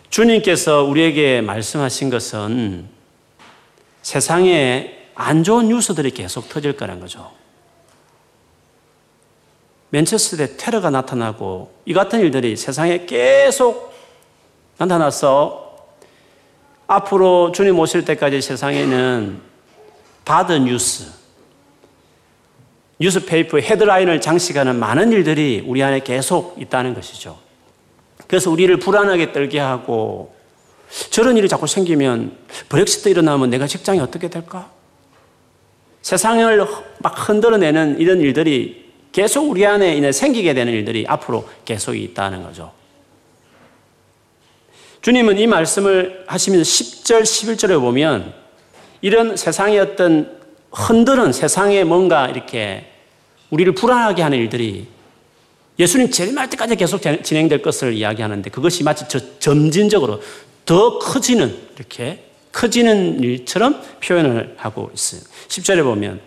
주님께서 0.10 0.84
우리에게 0.84 1.42
말씀하신 1.42 2.10
것은 2.10 2.88
세상에 4.02 4.98
안 5.14 5.44
좋은 5.44 5.68
뉴스들이 5.68 6.12
계속 6.12 6.50
터질 6.50 6.76
거라는 6.76 7.02
거죠. 7.02 7.32
맨체스터에 9.96 10.58
테러가 10.58 10.90
나타나고 10.90 11.72
이 11.86 11.94
같은 11.94 12.20
일들이 12.20 12.58
세상에 12.58 13.06
계속 13.06 13.94
나타나서 14.78 15.88
앞으로 16.88 17.54
주님 17.54 17.80
오실 17.80 18.04
때까지 18.04 18.42
세상에는 18.42 19.40
받은 20.26 20.66
뉴스, 20.66 21.06
뉴스페이퍼 23.00 23.60
헤드라인을 23.60 24.20
장식하는 24.20 24.78
많은 24.78 25.14
일들이 25.14 25.64
우리 25.66 25.82
안에 25.82 26.02
계속 26.02 26.62
있다는 26.62 26.94
것이죠. 26.94 27.38
그래서 28.28 28.52
우리를 28.52 28.78
불안하게 28.78 29.32
떨게 29.32 29.60
하고 29.60 30.36
저런 31.10 31.38
일이 31.38 31.48
자꾸 31.48 31.68
생기면 31.68 32.38
브렉시트 32.68 33.08
일어나면 33.08 33.50
내가 33.50 33.66
직장이 33.66 34.00
어떻게 34.00 34.30
될까? 34.30 34.70
세상을 36.02 36.68
막 37.00 37.30
흔들어내는 37.30 38.00
이런 38.00 38.20
일들이 38.20 38.85
계속 39.16 39.50
우리 39.50 39.66
안에 39.66 40.12
생기게 40.12 40.54
되는 40.54 40.74
일들이 40.74 41.06
앞으로 41.08 41.48
계속 41.64 41.96
있다는 41.96 42.44
거죠. 42.44 42.74
주님은 45.00 45.40
이 45.40 45.48
말씀을 45.48 46.26
하시면서 46.28 46.70
10절, 46.70 47.22
11절에 47.22 47.80
보면 47.80 48.34
이런 49.00 49.38
세상의 49.38 49.80
어떤 49.80 50.38
흔드는 50.70 51.32
세상에 51.32 51.86
뭔가 51.86 52.28
이렇게 52.28 52.92
우리를 53.52 53.74
불안하게 53.74 54.22
하는 54.22 54.38
일들이 54.38 54.86
예수님 55.80 56.12
재림할 56.12 56.50
때까지 56.50 56.76
계속 56.76 57.02
진행될 57.24 57.62
것을 57.62 57.94
이야기하는데 57.94 58.50
그것이 58.50 58.84
마치 58.84 59.06
저 59.08 59.40
점진적으로 59.40 60.22
더 60.66 61.00
커지는 61.00 61.58
이렇게 61.78 62.26
커지는 62.52 63.24
일처럼 63.24 63.82
표현을 64.04 64.56
하고 64.58 64.92
있어요. 64.94 65.22
10절에 65.48 65.84
보면 65.84 66.20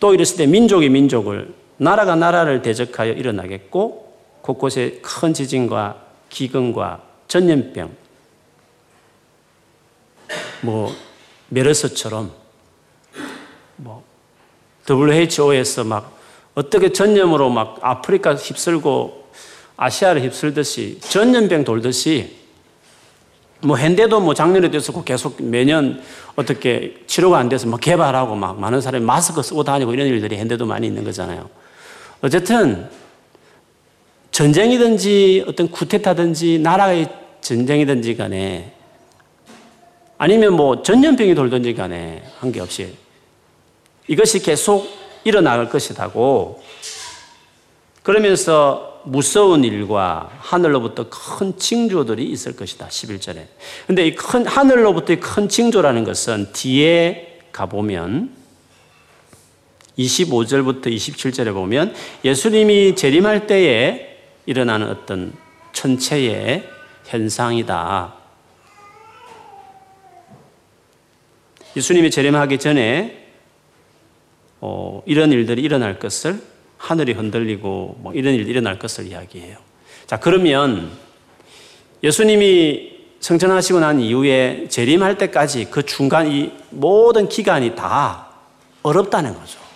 또 0.00 0.14
이랬을 0.14 0.38
때 0.38 0.46
민족이 0.46 0.88
민족을 0.88 1.67
나라가 1.78 2.14
나라를 2.14 2.60
대적하여 2.62 3.12
일어나겠고 3.12 4.08
곳곳에 4.42 5.00
큰 5.02 5.32
지진과 5.32 6.02
기근과 6.28 7.02
전염병, 7.28 7.90
뭐 10.62 10.92
메르스처럼 11.48 12.32
뭐 13.76 14.02
WHO에서 14.88 15.84
막 15.84 16.18
어떻게 16.54 16.92
전염으로 16.92 17.50
막 17.50 17.78
아프리카 17.82 18.34
휩쓸고 18.34 19.28
아시아를 19.76 20.22
휩쓸듯이 20.22 20.98
전염병 21.00 21.64
돌듯이 21.64 22.36
뭐 23.60 23.76
현대도 23.76 24.20
뭐 24.20 24.34
작년에도 24.34 24.76
있었고 24.76 25.04
계속 25.04 25.42
매년 25.42 26.02
어떻게 26.36 26.96
치료가 27.06 27.38
안 27.38 27.48
돼서 27.48 27.66
막 27.66 27.80
개발하고 27.80 28.34
막 28.34 28.58
많은 28.58 28.80
사람이 28.80 29.04
마스크 29.04 29.42
쓰고 29.42 29.64
다니고 29.64 29.92
이런 29.92 30.06
일들이 30.06 30.36
현대도 30.36 30.66
많이 30.66 30.86
있는 30.86 31.04
거잖아요. 31.04 31.48
어쨌든 32.20 32.88
전쟁이든지 34.30 35.44
어떤 35.46 35.70
쿠데타든지 35.70 36.58
나라의 36.60 37.08
전쟁이든지 37.40 38.16
간에 38.16 38.72
아니면 40.16 40.54
뭐 40.54 40.82
전염병이 40.82 41.34
돌든지 41.34 41.74
간에 41.74 42.22
한게없이 42.38 42.96
이것이 44.08 44.40
계속 44.40 44.88
일어나갈 45.24 45.68
것이라고 45.68 46.62
그러면서 48.02 49.00
무서운 49.04 49.64
일과 49.64 50.30
하늘로부터 50.38 51.08
큰 51.08 51.56
징조들이 51.56 52.24
있을 52.24 52.56
것이다. 52.56 52.88
11절에. 52.88 53.46
근데 53.86 54.06
이 54.06 54.14
큰, 54.14 54.46
하늘로부터의 54.46 55.20
큰 55.20 55.48
징조라는 55.48 56.04
것은 56.04 56.52
뒤에 56.52 57.38
가보면 57.52 58.37
25절부터 59.98 60.86
27절에 60.86 61.52
보면 61.52 61.94
예수님이 62.24 62.94
재림할 62.94 63.46
때에 63.46 64.16
일어나는 64.46 64.88
어떤 64.88 65.32
천체의 65.72 66.68
현상이다. 67.04 68.14
예수님이 71.76 72.10
재림하기 72.10 72.58
전에 72.58 73.26
어, 74.60 75.02
이런 75.06 75.30
일들이 75.32 75.62
일어날 75.62 75.98
것을 75.98 76.40
하늘이 76.76 77.12
흔들리고 77.12 77.98
뭐 78.00 78.12
이런 78.14 78.34
일 78.34 78.48
일어날 78.48 78.78
것을 78.78 79.06
이야기해요. 79.06 79.58
자, 80.06 80.18
그러면 80.18 80.90
예수님이 82.02 82.98
성전하시고 83.20 83.80
난 83.80 84.00
이후에 84.00 84.66
재림할 84.68 85.18
때까지 85.18 85.68
그 85.70 85.84
중간 85.84 86.30
이 86.30 86.52
모든 86.70 87.28
기간이 87.28 87.74
다 87.74 88.28
어렵다는 88.82 89.34
거죠. 89.34 89.67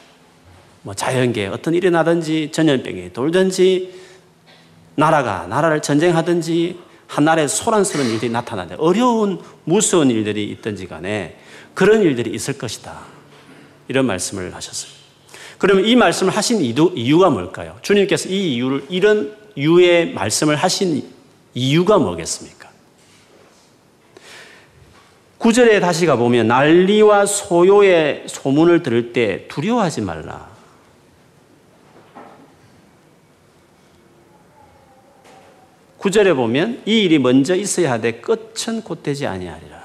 뭐 0.83 0.95
자연계 0.95 1.47
어떤 1.47 1.75
일이 1.75 1.91
나든지 1.91 2.51
전염병이 2.53 3.13
돌든지 3.13 3.95
나라가 4.97 5.47
나라를 5.47 5.81
전쟁하든지 5.81 6.79
한나라에 7.07 7.47
소란스러운 7.47 8.09
일들이 8.09 8.31
나타나는데 8.31 8.77
어려운 8.79 9.41
무서운 9.65 10.11
일들이 10.11 10.45
있든지 10.51 10.89
간에 10.89 11.37
그런 11.75 12.03
일들이 12.03 12.31
있을 12.31 12.59
것이다. 12.59 13.01
이런 13.89 14.07
말씀을 14.07 14.55
하셨어요. 14.55 14.91
그러면 15.59 15.85
이 15.85 15.95
말씀을 15.95 16.35
하신 16.35 16.61
이유 16.61 17.19
가 17.19 17.31
뭘까요? 17.31 17.79
주님께서 17.83 18.29
이 18.29 18.55
이유를 18.55 18.87
이런 18.89 19.37
유의 19.57 20.13
말씀을 20.15 20.57
하신 20.57 21.05
이유가 21.55 21.99
뭐겠습니까? 21.99 22.71
구절에 25.39 25.81
다시 25.81 26.07
가보면 26.07 26.49
난리와 26.49 27.27
소요의 27.27 28.25
소문을 28.27 28.83
들을 28.83 29.13
때 29.13 29.47
두려워하지 29.49 30.01
말라. 30.01 30.52
구절에 36.03 36.35
보면 36.35 36.83
이 36.85 37.05
일이 37.05 37.21
먼저 37.21 37.55
있어야 37.55 37.93
하되 37.93 38.21
끝은 38.21 38.83
곧되지 38.83 39.25
아니하리라. 39.25 39.83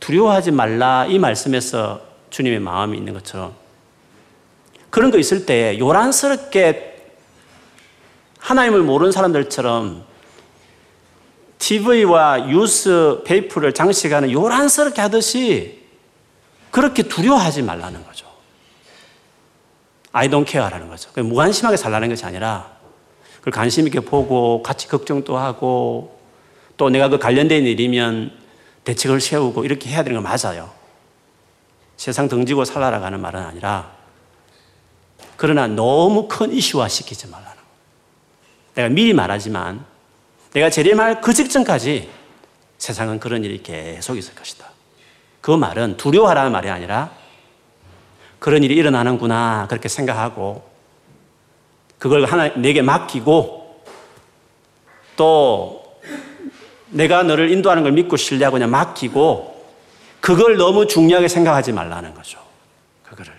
두려워하지 0.00 0.50
말라 0.50 1.06
이 1.06 1.18
말씀에서 1.18 2.02
주님의 2.28 2.60
마음이 2.60 2.98
있는 2.98 3.14
것처럼 3.14 3.54
그런 4.90 5.10
거 5.10 5.16
있을 5.16 5.46
때 5.46 5.78
요란스럽게 5.78 7.14
하나님을 8.38 8.82
모르는 8.82 9.10
사람들처럼 9.10 10.04
TV와 11.58 12.46
뉴스 12.46 13.22
페이퍼를 13.24 13.72
장식하는 13.72 14.30
요란스럽게 14.30 15.00
하듯이 15.00 15.86
그렇게 16.70 17.02
두려워하지 17.02 17.62
말라는 17.62 18.04
거죠. 18.04 18.26
I 20.12 20.28
don't 20.28 20.46
care라는 20.46 20.88
거죠. 20.90 21.10
무관심하게 21.16 21.78
살라는 21.78 22.10
것이 22.10 22.26
아니라 22.26 22.77
그걸 23.38 23.52
관심 23.52 23.86
있게 23.86 24.00
보고 24.00 24.62
같이 24.62 24.88
걱정도 24.88 25.36
하고 25.36 26.18
또 26.76 26.90
내가 26.90 27.08
그 27.08 27.18
관련된 27.18 27.64
일이면 27.64 28.32
대책을 28.84 29.20
세우고 29.20 29.64
이렇게 29.64 29.90
해야 29.90 30.02
되는 30.02 30.22
거 30.22 30.28
맞아요. 30.28 30.70
세상 31.96 32.28
등지고 32.28 32.64
살아라가는 32.64 33.20
말은 33.20 33.40
아니라 33.42 33.90
그러나 35.36 35.66
너무 35.66 36.28
큰 36.28 36.52
이슈화 36.52 36.88
시키지 36.88 37.28
말라는 37.28 37.56
거. 37.56 37.62
내가 38.74 38.88
미리 38.88 39.12
말하지만 39.12 39.84
내가 40.52 40.70
재림할 40.70 41.20
그 41.20 41.34
직전까지 41.34 42.08
세상은 42.78 43.18
그런 43.18 43.44
일이 43.44 43.62
계속 43.62 44.16
있을 44.16 44.34
것이다. 44.34 44.66
그 45.40 45.50
말은 45.50 45.96
두려워하라는 45.96 46.52
말이 46.52 46.70
아니라 46.70 47.10
그런 48.38 48.62
일이 48.62 48.74
일어나는구나 48.76 49.66
그렇게 49.68 49.88
생각하고 49.88 50.67
그걸 51.98 52.24
하나 52.24 52.48
내게 52.54 52.82
맡기고 52.82 53.82
또 55.16 55.98
내가 56.90 57.22
너를 57.22 57.50
인도하는 57.50 57.82
걸 57.82 57.92
믿고 57.92 58.16
신뢰하고 58.16 58.54
그냥 58.54 58.70
맡기고 58.70 59.58
그걸 60.20 60.56
너무 60.56 60.86
중요하게 60.86 61.28
생각하지 61.28 61.72
말라는 61.72 62.14
거죠. 62.14 62.38
그거를 63.02 63.32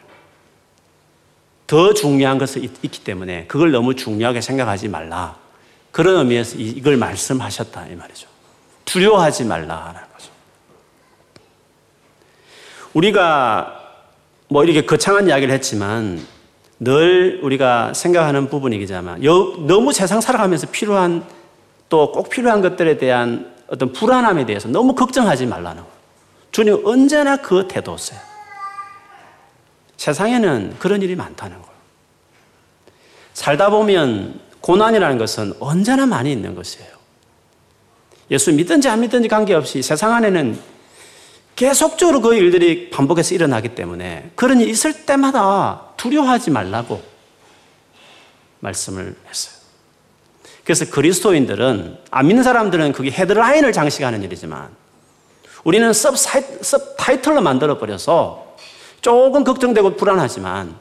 더 1.67 1.93
중요한 1.93 2.37
것이 2.37 2.59
있기 2.59 3.03
때문에 3.03 3.45
그걸 3.47 3.71
너무 3.71 3.95
중요하게 3.95 4.41
생각하지 4.41 4.87
말라. 4.87 5.37
그런 5.91 6.17
의미에서 6.17 6.57
이걸 6.57 6.97
말씀하셨다 6.97 7.87
이 7.87 7.95
말이죠. 7.95 8.27
두려워하지 8.85 9.45
말라라는 9.45 10.01
거죠. 10.13 10.31
우리가 12.93 13.79
뭐 14.47 14.63
이렇게 14.63 14.85
거창한 14.85 15.27
이야기를 15.27 15.53
했지만 15.53 16.25
늘 16.79 17.39
우리가 17.43 17.93
생각하는 17.93 18.49
부분이기자만 18.49 19.21
너무 19.67 19.91
세상 19.91 20.21
살아가면서 20.21 20.67
필요한 20.71 21.23
또 21.89 22.11
꼭 22.11 22.29
필요한 22.29 22.61
것들에 22.61 22.97
대한 22.97 23.53
어떤 23.67 23.91
불안함에 23.91 24.45
대해서 24.45 24.67
너무 24.67 24.95
걱정하지 24.95 25.45
말라는 25.47 25.81
거예요. 25.81 25.99
주님 26.51 26.81
언제나 26.85 27.37
그 27.37 27.67
태도세요. 27.67 28.19
세상에는 29.97 30.75
그런 30.79 31.01
일이 31.01 31.15
많다는 31.15 31.57
거예요. 31.57 31.69
살다 33.33 33.69
보면 33.69 34.39
고난이라는 34.61 35.17
것은 35.17 35.53
언제나 35.59 36.05
많이 36.05 36.31
있는 36.31 36.55
것이에요. 36.55 36.89
예수 38.31 38.53
믿든지 38.53 38.87
안 38.87 39.01
믿든지 39.01 39.27
관계없이 39.27 39.81
세상 39.81 40.13
안에는 40.13 40.59
계속적으로 41.59 42.21
그 42.21 42.35
일들이 42.35 42.89
반복해서 42.89 43.35
일어나기 43.35 43.75
때문에 43.75 44.31
그런 44.35 44.61
일이 44.61 44.71
있을 44.71 45.05
때마다 45.05 45.87
두려워하지 45.97 46.51
말라고 46.51 47.01
말씀을 48.61 49.13
했어요. 49.27 49.55
그래서 50.63 50.85
그리스도인들은 50.89 51.97
안 52.11 52.27
믿는 52.27 52.43
사람들은 52.43 52.93
그게 52.93 53.11
헤드라인을 53.11 53.73
장식하는 53.73 54.23
일이지만 54.23 54.69
우리는 55.65 55.91
섭, 55.91 56.15
섭 56.17 56.95
타이틀로 56.95 57.41
만들어 57.41 57.77
버려서 57.77 58.55
조금 59.01 59.43
걱정되고 59.43 59.97
불안하지만 59.97 60.77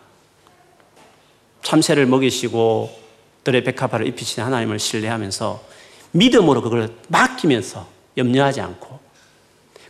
참새를 1.63 2.07
먹이시고 2.07 2.97
들의 3.43 3.65
백합화를 3.65 4.07
입히신 4.07 4.45
하나님을 4.45 4.79
신뢰하면서 4.79 5.61
믿음으로 6.13 6.63
그걸 6.63 6.95
맡기면서 7.09 7.85
염려하지 8.17 8.61
않고 8.61 8.88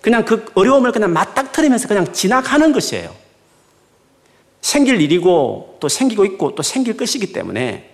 그냥 0.01 0.25
그 0.25 0.45
어려움을 0.55 0.93
그냥 0.93 1.13
맞닥뜨리면서 1.13 1.89
그냥 1.89 2.13
지나가는 2.13 2.73
것이에요. 2.73 3.15
생길 4.61 5.01
일이고 5.01 5.77
또 5.81 5.89
생기고 5.89 6.25
있고 6.25 6.55
또 6.55 6.63
생길 6.63 6.97
것이기 6.97 7.33
때문에 7.33 7.91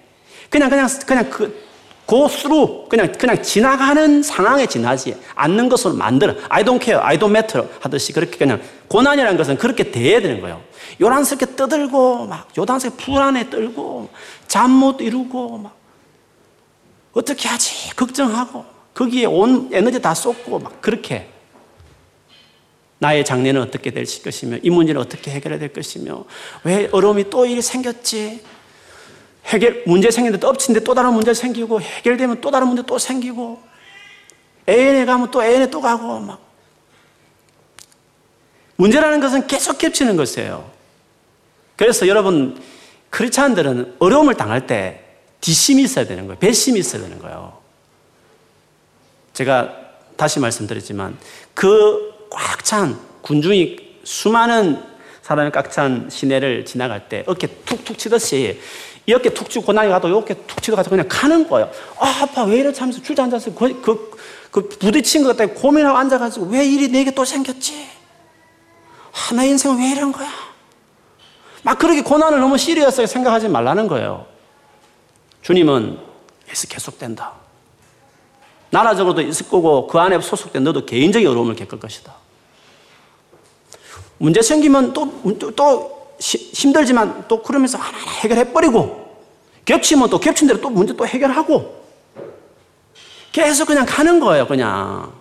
그냥 0.50 0.70
그냥 0.70 0.88
그냥 1.06 1.30
그 1.30 1.64
고스루 2.06 2.86
그냥 2.88 3.12
그냥 3.12 3.42
지나가는 3.42 4.22
상황에 4.22 4.66
지나지 4.66 5.16
않는 5.34 5.68
것으로 5.68 5.94
만들어 5.94 6.34
I 6.48 6.62
don't 6.62 6.82
care, 6.82 7.02
I 7.02 7.18
don't 7.18 7.30
matter 7.30 7.66
하듯이 7.80 8.12
그렇게 8.12 8.36
그냥 8.36 8.60
고난이라는 8.88 9.36
것은 9.38 9.56
그렇게 9.56 9.90
돼야 9.90 10.20
되는 10.20 10.40
거예요. 10.40 10.62
요란스럽게 11.00 11.56
떠들고 11.56 12.26
막 12.26 12.48
요단스럽게 12.56 13.02
불안에 13.04 13.50
떨고 13.50 14.10
잠 14.46 14.70
못 14.70 15.00
이루고 15.00 15.58
막 15.58 15.76
어떻게 17.12 17.48
하지 17.48 17.94
걱정하고 17.96 18.64
거기에 18.92 19.24
온 19.26 19.70
에너지 19.72 20.00
다 20.00 20.14
쏟고 20.14 20.58
막 20.58 20.80
그렇게 20.82 21.30
나의 22.98 23.24
장래는 23.24 23.60
어떻게 23.60 23.90
될 23.90 24.04
것이며 24.04 24.58
이 24.62 24.70
문제는 24.70 25.00
어떻게 25.00 25.30
해결해야 25.30 25.58
될 25.58 25.72
것이며 25.72 26.24
왜 26.64 26.88
어려움이 26.90 27.30
또 27.30 27.44
일이 27.44 27.60
생겼지 27.60 28.42
해결 29.46 29.82
문제 29.86 30.10
생기는데 30.10 30.40
또 30.40 30.48
엎친데 30.48 30.80
또 30.84 30.94
다른 30.94 31.12
문제 31.12 31.34
생기고 31.34 31.80
해결되면 31.80 32.40
또 32.40 32.50
다른 32.50 32.68
문제 32.68 32.82
또 32.86 32.98
생기고 32.98 33.62
A에 34.68 35.04
가면 35.04 35.30
또 35.30 35.44
A에 35.44 35.68
또 35.70 35.80
가고 35.80 36.20
막 36.20 36.40
문제라는 38.76 39.20
것은 39.20 39.46
계속 39.46 39.78
겹치는 39.78 40.16
것이에요. 40.16 40.70
그래서 41.76 42.08
여러분 42.08 42.60
크리스찬들은 43.10 43.96
어려움을 43.98 44.34
당할 44.34 44.66
때 44.66 45.04
뒷심이 45.40 45.82
있어야 45.82 46.06
되는 46.06 46.26
거예요. 46.26 46.38
배심이 46.38 46.80
있어야 46.80 47.02
되는 47.02 47.18
거예요. 47.18 47.58
제가 49.34 49.76
다시 50.16 50.40
말씀드렸지만 50.40 51.18
그 51.52 52.13
꽉 52.34 52.64
찬 52.64 52.98
군중이 53.22 53.76
수많은 54.04 54.82
사람이 55.22 55.50
꽉 55.50 55.70
찬 55.70 56.08
시내를 56.10 56.64
지나갈 56.64 57.08
때 57.08 57.24
어깨 57.26 57.46
툭툭 57.64 57.98
치듯이 57.98 58.60
이렇게 59.06 59.30
툭 59.30 59.50
치고 59.50 59.66
고난이 59.66 59.90
가도 59.90 60.08
이렇게 60.08 60.34
툭 60.46 60.62
치고 60.62 60.76
가서 60.76 60.90
그냥 60.90 61.06
가는 61.08 61.46
거예요. 61.48 61.70
아, 61.98 62.22
아파, 62.22 62.44
왜 62.44 62.58
이렇게 62.58 62.78
하면서 62.78 63.02
주저앉아서 63.02 63.54
그, 63.54 63.80
그, 63.82 64.10
그 64.50 64.68
부딪힌 64.68 65.24
것 65.24 65.36
때문에 65.36 65.58
고민하고 65.58 65.96
앉아가지고 65.98 66.46
왜 66.46 66.64
일이 66.66 66.88
내게 66.88 67.10
또 67.10 67.24
생겼지? 67.24 67.86
아, 69.12 69.34
내 69.34 69.48
인생은 69.48 69.78
왜 69.78 69.90
이런 69.90 70.10
거야? 70.10 70.28
막 71.62 71.78
그렇게 71.78 72.02
고난을 72.02 72.40
너무 72.40 72.56
시리어스하게 72.56 73.06
생각하지 73.06 73.48
말라는 73.48 73.88
거예요. 73.88 74.26
주님은 75.42 75.98
계속 76.48 76.68
계속된다. 76.68 77.32
나라적으로도 78.70 79.20
있을 79.22 79.48
거고 79.48 79.86
그 79.86 79.98
안에 79.98 80.20
소속된 80.20 80.64
너도 80.64 80.84
개인적인 80.84 81.28
어려움을 81.28 81.54
겪을 81.56 81.78
것이다. 81.78 82.14
문제 84.18 84.42
생기면 84.42 84.92
또, 84.92 85.12
또 85.56 86.16
힘들지만 86.18 87.24
또 87.28 87.42
그러면서 87.42 87.78
하나하나 87.78 88.10
해결해버리고 88.12 89.04
겹치면 89.64 90.10
또 90.10 90.18
겹친 90.20 90.46
대로 90.46 90.60
또 90.60 90.70
문제 90.70 90.94
또 90.94 91.06
해결하고 91.06 91.84
계속 93.32 93.66
그냥 93.66 93.84
가는 93.84 94.20
거예요, 94.20 94.46
그냥. 94.46 95.12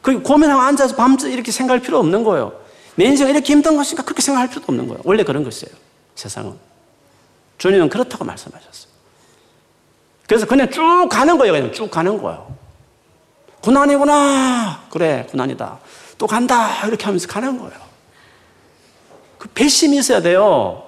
그 0.00 0.22
고민하고 0.22 0.60
앉아서 0.60 0.94
밤새 0.94 1.30
이렇게 1.32 1.50
생각할 1.50 1.80
필요 1.82 1.98
없는 1.98 2.22
거예요. 2.22 2.52
내 2.94 3.06
인생이 3.06 3.30
이렇게 3.30 3.52
힘든 3.52 3.76
것인가 3.76 4.04
그렇게 4.04 4.22
생각할 4.22 4.48
필요도 4.48 4.66
없는 4.68 4.86
거예요. 4.86 5.00
원래 5.04 5.24
그런 5.24 5.42
것이에요. 5.42 5.74
세상은. 6.14 6.56
주님은 7.58 7.88
그렇다고 7.88 8.24
말씀하셨어요. 8.24 8.88
그래서 10.28 10.46
그냥 10.46 10.70
쭉 10.70 11.08
가는 11.10 11.36
거예요. 11.38 11.52
그냥 11.52 11.72
쭉 11.72 11.90
가는 11.90 12.20
거예요. 12.22 12.54
고난이구나. 13.62 14.84
그래, 14.90 15.26
고난이다. 15.30 15.78
또 16.18 16.26
간다. 16.26 16.84
이렇게 16.86 17.04
하면서 17.04 17.26
가는 17.28 17.56
거예요. 17.58 17.88
그 19.38 19.48
배심이 19.48 19.96
있어야 19.96 20.20
돼요. 20.20 20.84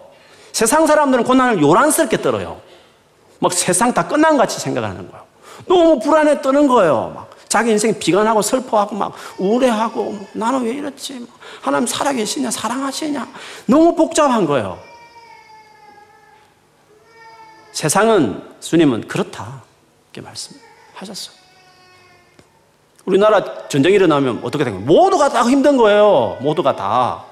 세상 0.52 0.86
사람들은 0.86 1.24
고난을 1.24 1.62
요란스럽게 1.62 2.20
떨어요. 2.20 2.60
막 3.38 3.52
세상 3.52 3.94
다 3.94 4.06
끝난 4.06 4.32
것 4.36 4.42
같이 4.42 4.60
생각하는 4.60 5.08
거예요. 5.10 5.24
너무 5.66 5.98
불안해 6.00 6.42
떠는 6.42 6.66
거예요. 6.66 7.12
막 7.14 7.30
자기 7.48 7.70
인생 7.70 7.98
비관하고 7.98 8.42
슬퍼하고 8.42 8.94
막 8.96 9.14
우울해하고 9.38 10.26
나는 10.34 10.64
왜 10.64 10.72
이렇지? 10.72 11.26
하나님 11.60 11.86
살아계시냐? 11.86 12.50
사랑하시냐? 12.50 13.28
너무 13.66 13.94
복잡한 13.94 14.46
거예요. 14.46 14.78
세상은 17.72 18.42
주님은 18.60 19.08
그렇다. 19.08 19.62
이렇게 20.12 20.28
말씀하셨어요. 20.28 21.39
우리나라 23.10 23.66
전쟁이 23.68 23.96
일어나면 23.96 24.40
어떻게 24.44 24.62
되냐? 24.62 24.78
모두가 24.78 25.28
다 25.28 25.42
힘든 25.42 25.76
거예요. 25.76 26.38
모두가 26.40 26.76
다. 26.76 27.24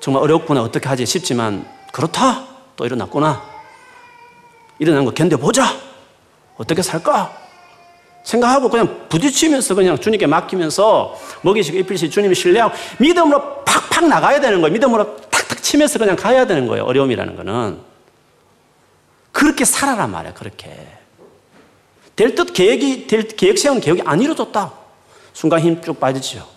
정말 0.00 0.24
어렵구나. 0.24 0.62
어떻게 0.62 0.88
하지 0.88 1.06
싶지만 1.06 1.64
그렇다. 1.92 2.44
또 2.74 2.84
일어났구나. 2.84 3.42
일어난 4.80 5.04
거 5.04 5.12
견뎌보자. 5.12 5.64
어떻게 6.56 6.82
살까? 6.82 7.32
생각하고 8.24 8.68
그냥 8.68 9.06
부딪히면서 9.08 9.76
그냥 9.76 9.98
주님께 10.00 10.26
맡기면서 10.26 11.16
먹이시고 11.42 11.78
입히시 11.78 12.10
주님 12.10 12.34
신뢰하고 12.34 12.74
믿음으로 12.98 13.64
팍팍 13.64 14.08
나가야 14.08 14.40
되는 14.40 14.60
거예요. 14.60 14.72
믿음으로 14.72 15.16
탁탁 15.30 15.62
치면서 15.62 16.00
그냥 16.00 16.16
가야 16.16 16.44
되는 16.46 16.66
거예요. 16.66 16.84
어려움이라는 16.84 17.36
거는. 17.36 17.78
그렇게 19.30 19.64
살아란 19.64 20.10
말이야. 20.10 20.34
그렇게. 20.34 20.96
될 22.16 22.34
듯 22.34 22.52
계획이, 22.54 23.06
될, 23.06 23.28
계획 23.28 23.58
세운 23.58 23.78
계획이 23.80 24.02
안 24.06 24.20
이루어졌다. 24.22 24.72
순간 25.34 25.60
힘 25.60 25.82
쭉 25.82 26.00
빠지죠. 26.00 26.48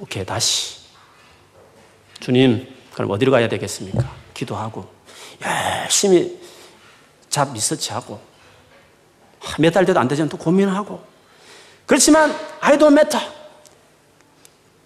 오케이, 0.00 0.24
다시. 0.26 0.76
주님, 2.20 2.66
그럼 2.92 3.10
어디로 3.10 3.32
가야 3.32 3.48
되겠습니까? 3.48 4.12
기도하고, 4.34 4.86
열심히 5.84 6.38
잡 7.30 7.52
리서치하고, 7.54 8.20
몇 9.58 9.72
달 9.72 9.84
돼도 9.86 9.98
안 9.98 10.06
되지만 10.08 10.28
또 10.28 10.36
고민하고. 10.36 11.02
그렇지만, 11.86 12.34
I 12.60 12.76
don't 12.76 12.92
matter. 12.92 13.24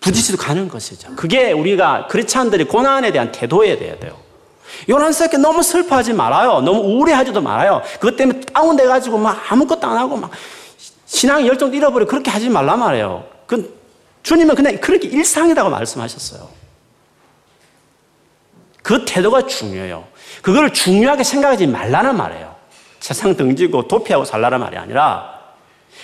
부딪히도 0.01 0.39
가는 0.39 0.69
것이죠. 0.69 1.15
그게 1.17 1.53
우리가 1.53 2.07
크리스찬들이 2.09 2.65
고난에 2.65 3.11
대한 3.13 3.33
태도에 3.33 3.79
돼야 3.79 3.99
돼요. 3.99 4.17
요란스럽게 4.89 5.39
너무 5.39 5.63
슬퍼하지 5.63 6.13
말아요. 6.13 6.61
너무 6.61 6.81
우울해하지도 6.81 7.41
말아요. 7.41 7.83
그것 7.95 8.17
때문에 8.17 8.41
다운돼가지고 8.41 9.19
막 9.19 9.41
아무것도 9.51 9.87
안 9.87 9.97
하고 9.97 10.17
막 10.17 10.31
신앙 11.07 11.47
열정도 11.47 11.77
잃어버려 11.77 12.07
그렇게 12.07 12.31
하지 12.31 12.49
말라 12.49 12.77
말이에요. 12.77 13.25
그 13.47 13.79
주님은 14.23 14.55
그냥 14.55 14.77
그렇게 14.79 15.09
일상이라고 15.09 15.71
말씀하셨어요. 15.71 16.49
그 18.83 19.05
태도가 19.05 19.47
중요해요. 19.47 20.05
그걸 20.43 20.73
중요하게 20.73 21.25
생각하지 21.25 21.67
말라는 21.67 22.17
말이에요. 22.17 22.55
세상 23.01 23.37
등지고 23.37 23.87
도피하고 23.89 24.25
살라는 24.25 24.61
말이 24.61 24.77
아니라 24.77 25.39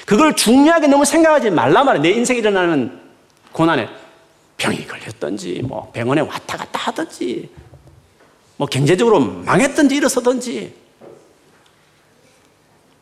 그걸 0.07 0.35
중요하게 0.35 0.87
너무 0.89 1.05
생각하지 1.05 1.51
말라 1.51 1.85
말이에요. 1.85 2.03
내 2.03 2.11
인생에 2.11 2.39
일어나는 2.39 3.01
고난에 3.53 3.89
병이 4.57 4.87
걸렸든지 4.87 5.63
뭐 5.65 5.91
병원에 5.93 6.21
왔다 6.21 6.57
갔다 6.57 6.79
하든지 6.79 7.51
뭐 8.57 8.67
경제적으로 8.67 9.21
망했든지 9.21 9.97
일어서든지 9.97 10.75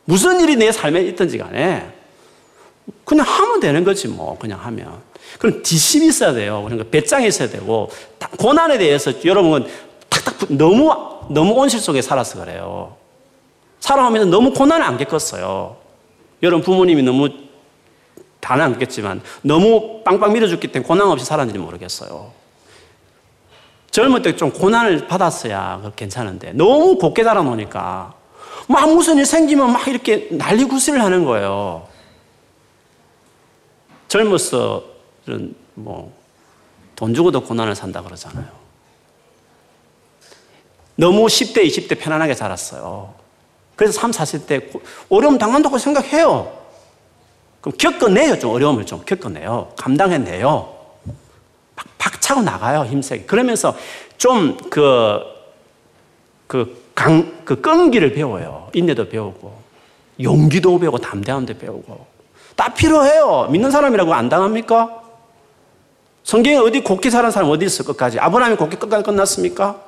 무슨 0.05 0.41
일이 0.41 0.57
내 0.57 0.73
삶에 0.73 1.03
있든지 1.03 1.39
간에 1.39 1.93
그냥 3.05 3.27
하면 3.27 3.61
되는 3.61 3.85
거지 3.85 4.09
뭐 4.09 4.37
그냥 4.39 4.59
하면. 4.61 5.01
그럼 5.39 5.63
뒷심이 5.63 6.07
있어야 6.09 6.33
돼요. 6.33 6.63
그러니까 6.65 6.91
배짱이 6.91 7.27
있어야 7.29 7.49
되고 7.49 7.91
고난에 8.39 8.79
대해서 8.79 9.13
여러분은 9.25 9.69
탁탁 10.09 10.53
너무 10.53 10.93
너무 11.31 11.53
온실 11.55 11.81
속에 11.81 12.03
살아서 12.03 12.45
그래요. 12.45 12.97
살아오면 13.81 14.31
너무 14.31 14.53
고난을 14.53 14.85
안 14.85 14.99
겪었어요. 14.99 15.77
여러분 16.43 16.65
부모님이 16.65 17.03
너무 17.03 17.29
다는 18.41 18.65
안 18.65 18.73
겪겠지만 18.73 19.23
너무 19.43 20.03
빵빵 20.05 20.33
밀어줬기 20.33 20.69
때문에 20.69 20.87
고난 20.87 21.09
없이 21.09 21.25
살았는지 21.25 21.59
모르겠어요 21.61 22.33
젊을 23.93 24.23
때 24.23 24.35
좀 24.37 24.51
고난을 24.51 25.07
받았어야 25.07 25.93
괜찮은데 25.95 26.53
너무 26.55 26.97
곱게 26.99 27.23
자라놓으니까 27.23 28.15
막 28.67 28.93
무슨 28.95 29.19
일 29.19 29.27
생기면 29.27 29.71
막 29.73 29.87
이렇게 29.87 30.29
난리구슬을 30.31 31.03
하는 31.03 31.25
거예요. 31.25 31.87
젊어서는 34.09 35.55
뭐돈 35.75 37.15
주고도 37.15 37.43
고난을 37.43 37.75
산다 37.75 38.03
그러잖아요. 38.03 38.47
너무 40.97 41.27
10대, 41.27 41.67
20대 41.67 41.99
편안하게 41.99 42.35
자랐어요. 42.35 43.15
그래서 43.77 43.99
3, 44.01 44.11
40대 44.11 44.81
어려움 45.11 45.37
당한다고 45.39 45.79
생각해요. 45.79 46.61
그럼 47.61 47.77
겪어내요. 47.79 48.39
좀 48.39 48.51
어려움을 48.51 48.87
좀 48.87 49.03
겪어내요. 49.05 49.73
감당해내요. 49.77 50.72
박차고 51.99 52.43
나가요, 52.43 52.85
힘세게. 52.85 53.25
그러면서 53.25 53.77
좀 54.19 54.57
그, 54.71 55.21
그 56.47 56.91
강, 56.95 57.45
그 57.45 57.61
끈기를 57.61 58.13
배워요. 58.13 58.69
인내도 58.73 59.09
배우고, 59.09 59.63
용기도 60.21 60.79
배우고, 60.79 60.99
담대함도 60.99 61.59
배우고. 61.59 62.07
다 62.57 62.73
필요해요. 62.75 63.49
믿는 63.51 63.71
사람이라고 63.71 64.13
안 64.15 64.29
당합니까? 64.29 65.03
성경에 66.25 66.57
어디 66.57 66.83
곱게 66.83 67.11
살은 67.11 67.31
사람 67.31 67.51
어디 67.51 67.65
있을 67.65 67.85
것까지? 67.85 68.21
아브라함이 68.21 68.57
곱게 68.57 68.77
끝까지 68.77 69.03
끝났습니까? 69.03 69.81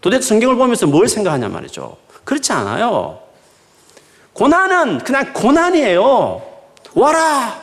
도대체 0.00 0.26
성경을 0.26 0.56
보면서 0.56 0.86
뭘 0.86 1.08
생각하냐 1.08 1.48
말이죠. 1.48 1.96
그렇지 2.24 2.52
않아요. 2.52 3.20
고난은 4.32 4.98
그냥 4.98 5.32
고난이에요. 5.32 6.42
와라! 6.94 7.62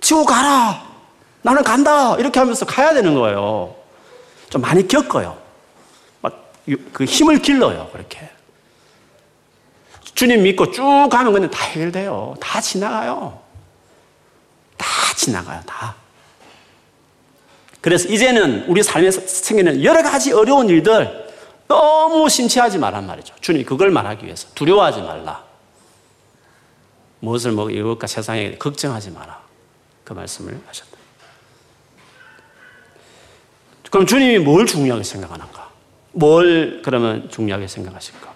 치고 0.00 0.24
가라! 0.24 0.91
나는 1.42 1.62
간다! 1.64 2.16
이렇게 2.16 2.38
하면서 2.38 2.64
가야 2.64 2.94
되는 2.94 3.14
거예요. 3.14 3.74
좀 4.48 4.60
많이 4.60 4.86
겪어요. 4.86 5.38
막 6.20 6.32
그 6.92 7.04
힘을 7.04 7.42
길러요, 7.42 7.90
그렇게. 7.92 8.30
주님 10.14 10.42
믿고 10.42 10.70
쭉 10.70 11.08
가면 11.10 11.32
그냥 11.32 11.50
다 11.50 11.64
해결돼요. 11.64 12.34
다 12.40 12.60
지나가요. 12.60 13.40
다 14.76 14.86
지나가요, 15.16 15.60
다. 15.66 15.96
그래서 17.80 18.08
이제는 18.08 18.66
우리 18.68 18.82
삶에서 18.82 19.22
생기는 19.26 19.82
여러 19.82 20.02
가지 20.02 20.32
어려운 20.32 20.68
일들 20.68 21.32
너무 21.66 22.28
심취하지 22.28 22.78
말란 22.78 23.06
말이죠. 23.06 23.34
주님 23.40 23.64
그걸 23.64 23.90
말하기 23.90 24.24
위해서 24.24 24.46
두려워하지 24.54 25.00
말라. 25.02 25.42
무엇을 27.18 27.52
먹 27.52 27.72
이것과 27.72 28.06
세상에 28.06 28.56
걱정하지 28.58 29.10
마라. 29.10 29.40
그 30.04 30.12
말씀을 30.12 30.60
하셨다. 30.68 30.91
그럼 33.92 34.06
주님이 34.06 34.38
뭘 34.38 34.64
중요하게 34.64 35.04
생각하는가? 35.04 35.70
뭘 36.12 36.80
그러면 36.82 37.28
중요하게 37.28 37.68
생각하실까? 37.68 38.34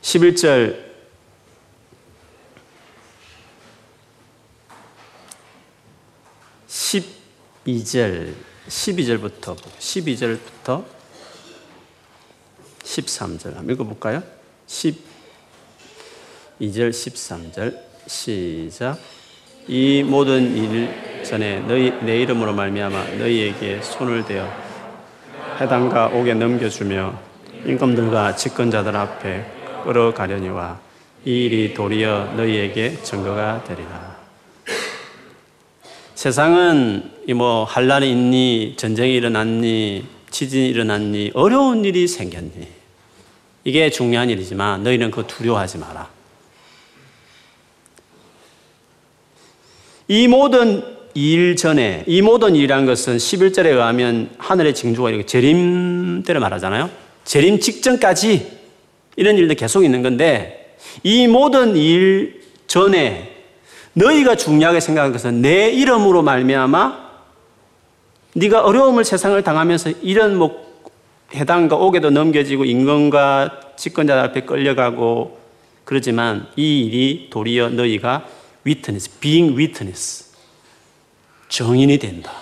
11절 0.00 0.82
(12절) 6.68 8.34
12절부터 8.66 9.56
12절부터 9.78 10.86
13절 12.82 13.54
한번 13.56 13.74
읽어볼까요? 13.74 14.22
12절 14.68 14.96
13절 16.60 17.78
시작 18.06 18.98
이 19.72 20.02
모든 20.02 20.56
일 20.56 21.22
전에 21.22 21.60
너희 21.60 21.92
내 22.00 22.20
이름으로 22.22 22.52
말미암아 22.54 23.04
너희에게 23.18 23.80
손을 23.80 24.24
대어 24.24 24.52
해당과 25.60 26.08
옥에 26.08 26.34
넘겨주며 26.34 27.16
임금들과 27.66 28.34
집권자들 28.34 28.96
앞에 28.96 29.44
끌어가려니와 29.84 30.80
이 31.24 31.44
일이 31.44 31.72
도리어 31.72 32.32
너희에게 32.36 32.96
증거가 33.04 33.62
되리라. 33.62 34.16
세상은 36.16 37.08
뭐 37.36 37.62
한란이 37.62 38.10
있니 38.10 38.74
전쟁이 38.76 39.14
일어났니 39.14 40.04
지진이 40.30 40.68
일어났니 40.68 41.30
어려운 41.34 41.84
일이 41.84 42.08
생겼니 42.08 42.66
이게 43.62 43.88
중요한 43.88 44.30
일이지만 44.30 44.82
너희는 44.82 45.12
그 45.12 45.28
두려워하지 45.28 45.78
마라. 45.78 46.19
이 50.10 50.26
모든 50.26 50.82
일 51.14 51.54
전에 51.54 52.02
이 52.08 52.20
모든 52.20 52.56
일이라는 52.56 52.84
것은 52.84 53.16
11절에 53.16 53.66
의하면 53.66 54.28
하늘의 54.38 54.74
징조가 54.74 55.08
이렇게 55.08 55.24
재림 55.24 56.24
때를 56.24 56.40
말하잖아요. 56.40 56.90
재림 57.22 57.60
직전까지 57.60 58.58
이런 59.14 59.36
일도 59.38 59.54
계속 59.54 59.84
있는 59.84 60.02
건데 60.02 60.74
이 61.04 61.28
모든 61.28 61.76
일 61.76 62.42
전에 62.66 63.36
너희가 63.92 64.34
중요하게 64.34 64.80
생각한 64.80 65.12
것은 65.12 65.42
내 65.42 65.70
이름으로 65.70 66.22
말미암아 66.22 67.10
네가 68.34 68.62
어려움을 68.62 69.04
세상을 69.04 69.40
당하면서 69.40 69.90
이런 70.02 70.36
뭐 70.36 70.60
해당과 71.36 71.76
옥에도 71.76 72.10
넘겨지고 72.10 72.64
임금과 72.64 73.60
집권자 73.76 74.20
앞에 74.24 74.40
끌려가고 74.40 75.38
그러지만 75.84 76.48
이 76.56 76.80
일이 76.80 77.28
도리어 77.30 77.68
너희가 77.68 78.39
witness, 78.66 79.18
being 79.20 79.56
witness 79.56 80.30
정인이 81.48 81.98
된다. 81.98 82.32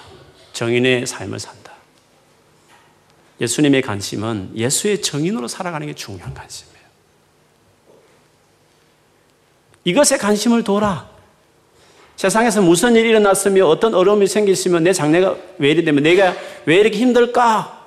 정인의 0.53 1.07
삶을 1.07 1.39
산다. 1.39 1.73
예수님의 3.41 3.83
관심은 3.83 4.53
예수의 4.57 5.01
정인으로 5.01 5.49
살아가는 5.49 5.87
게 5.87 5.95
중요한 5.95 6.35
관심이에요. 6.35 6.79
이것에 9.85 10.19
관심을 10.19 10.65
둬라. 10.65 11.09
세상에서 12.17 12.61
무슨 12.63 12.97
일이 12.97 13.11
일어났으며 13.11 13.65
어떤 13.67 13.95
어려움이 13.95 14.27
생겼으면 14.27 14.83
내 14.83 14.93
장래가 14.93 15.37
왜 15.59 15.71
이리 15.71 15.85
되면 15.85 16.03
내가 16.03 16.35
왜 16.67 16.77
이렇게 16.77 16.99
힘들까? 16.99 17.79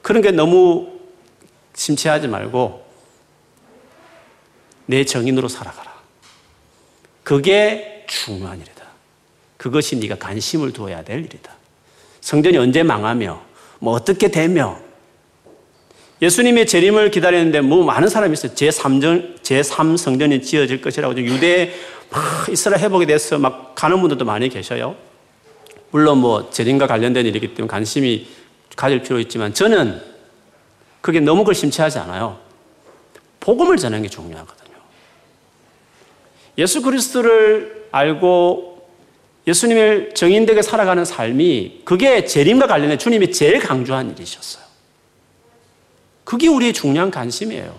그런 0.00 0.22
게 0.22 0.30
너무 0.30 1.00
심취하지 1.74 2.28
말고 2.28 2.87
내 4.88 5.04
정인으로 5.04 5.48
살아가라. 5.48 5.92
그게 7.22 8.06
중요한 8.08 8.58
일이다. 8.58 8.84
그것이 9.58 9.96
네가 9.96 10.16
관심을 10.16 10.72
두어야 10.72 11.04
될 11.04 11.20
일이다. 11.20 11.52
성전이 12.22 12.56
언제 12.56 12.82
망하며 12.82 13.42
뭐 13.80 13.92
어떻게 13.92 14.30
되며 14.30 14.80
예수님의 16.22 16.66
재림을 16.66 17.10
기다리는데 17.10 17.60
뭐 17.60 17.84
많은 17.84 18.08
사람이 18.08 18.32
있어요. 18.32 18.52
제3전, 18.54 19.42
제3성전이 19.42 20.42
지어질 20.42 20.80
것이라고 20.80 21.18
유대 21.18 21.74
막 22.10 22.48
이스라엘 22.48 22.82
회복에 22.82 23.04
대해서 23.04 23.38
막 23.38 23.74
가는 23.74 24.00
분들도 24.00 24.24
많이 24.24 24.48
계셔요. 24.48 24.96
물론 25.90 26.18
뭐 26.18 26.48
재림과 26.50 26.86
관련된 26.86 27.26
일이기 27.26 27.54
때문에 27.54 27.70
관심이 27.70 28.26
가질 28.74 29.02
필요 29.02 29.20
있지만 29.20 29.52
저는 29.52 30.00
그게 31.02 31.20
너무 31.20 31.44
그 31.44 31.52
심취하지 31.52 31.98
않아요. 31.98 32.38
복음을 33.40 33.76
전하는 33.76 34.02
게 34.02 34.08
중요하거든요. 34.08 34.67
예수 36.58 36.82
그리스도를 36.82 37.86
알고 37.92 38.86
예수님을 39.46 40.12
정인되게 40.14 40.60
살아가는 40.60 41.04
삶이 41.04 41.82
그게 41.84 42.24
재림과 42.24 42.66
관련해 42.66 42.98
주님이 42.98 43.32
제일 43.32 43.60
강조한 43.60 44.10
일이셨어요. 44.10 44.64
그게 46.24 46.48
우리의 46.48 46.74
중요한 46.74 47.10
관심이에요. 47.10 47.74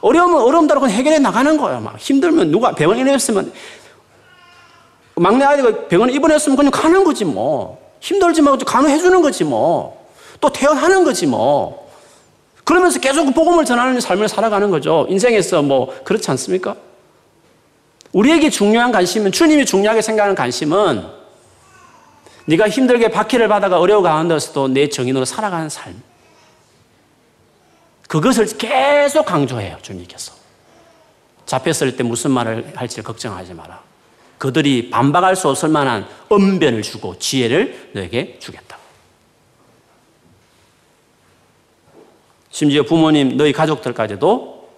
어려우면 0.00 0.40
어려움대로 0.40 0.88
해결해 0.88 1.20
나가는 1.20 1.56
거예요. 1.56 1.80
막 1.80 1.96
힘들면 1.98 2.50
누가 2.50 2.72
병원 2.72 2.98
입원했으면 2.98 3.52
막내 5.14 5.44
아이가 5.44 5.86
병원에 5.86 6.12
입원했으면 6.14 6.56
그냥 6.56 6.72
가는 6.72 7.04
거지 7.04 7.24
뭐. 7.24 7.80
힘들지 8.00 8.42
말고 8.42 8.64
간호해 8.64 8.98
주는 8.98 9.22
거지 9.22 9.44
뭐. 9.44 10.08
또 10.40 10.50
퇴원하는 10.50 11.04
거지 11.04 11.26
뭐. 11.26 11.88
그러면서 12.64 12.98
계속 12.98 13.32
복음을 13.32 13.64
전하는 13.64 14.00
삶을 14.00 14.28
살아가는 14.28 14.70
거죠. 14.70 15.06
인생에서 15.08 15.62
뭐 15.62 15.94
그렇지 16.02 16.28
않습니까? 16.32 16.74
우리에게 18.12 18.50
중요한 18.50 18.92
관심은 18.92 19.32
주님이 19.32 19.64
중요하게 19.64 20.02
생각하는 20.02 20.34
관심은 20.34 21.06
네가 22.46 22.68
힘들게 22.68 23.08
박해를 23.08 23.48
받아가 23.48 23.78
어려워 23.78 24.02
가운데서도 24.02 24.68
내 24.68 24.88
정인으로 24.88 25.24
살아가는 25.24 25.68
삶. 25.68 26.02
그것을 28.08 28.46
계속 28.58 29.24
강조해요, 29.24 29.78
주님께서. 29.80 30.34
잡혔을 31.46 31.96
때 31.96 32.02
무슨 32.02 32.30
말을 32.32 32.72
할지 32.76 33.02
걱정하지 33.02 33.54
마라. 33.54 33.80
그들이 34.38 34.90
반박할 34.90 35.36
수 35.36 35.48
없을 35.48 35.68
만한 35.68 36.06
언변을 36.28 36.82
주고 36.82 37.18
지혜를 37.18 37.92
너에게 37.94 38.38
주겠다. 38.38 38.76
심지어 42.50 42.82
부모님, 42.82 43.36
너희 43.36 43.52
가족들까지도 43.52 44.68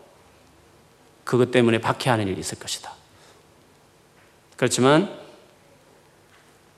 그것 1.25 1.51
때문에 1.51 1.79
박해하는 1.81 2.29
일이 2.29 2.41
있을 2.41 2.59
것이다. 2.59 2.93
그렇지만 4.57 5.09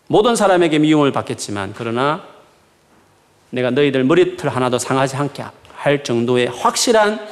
모든 0.09 0.37
사람에게 0.37 0.79
미움을 0.79 1.13
받겠지만 1.13 1.75
그러나 1.77 2.23
내가 3.51 3.71
너희들 3.71 4.05
머리털 4.05 4.51
하나도 4.51 4.79
상하지 4.79 5.17
않게 5.17 5.45
할 5.75 6.05
정도의 6.05 6.47
확실한 6.47 7.27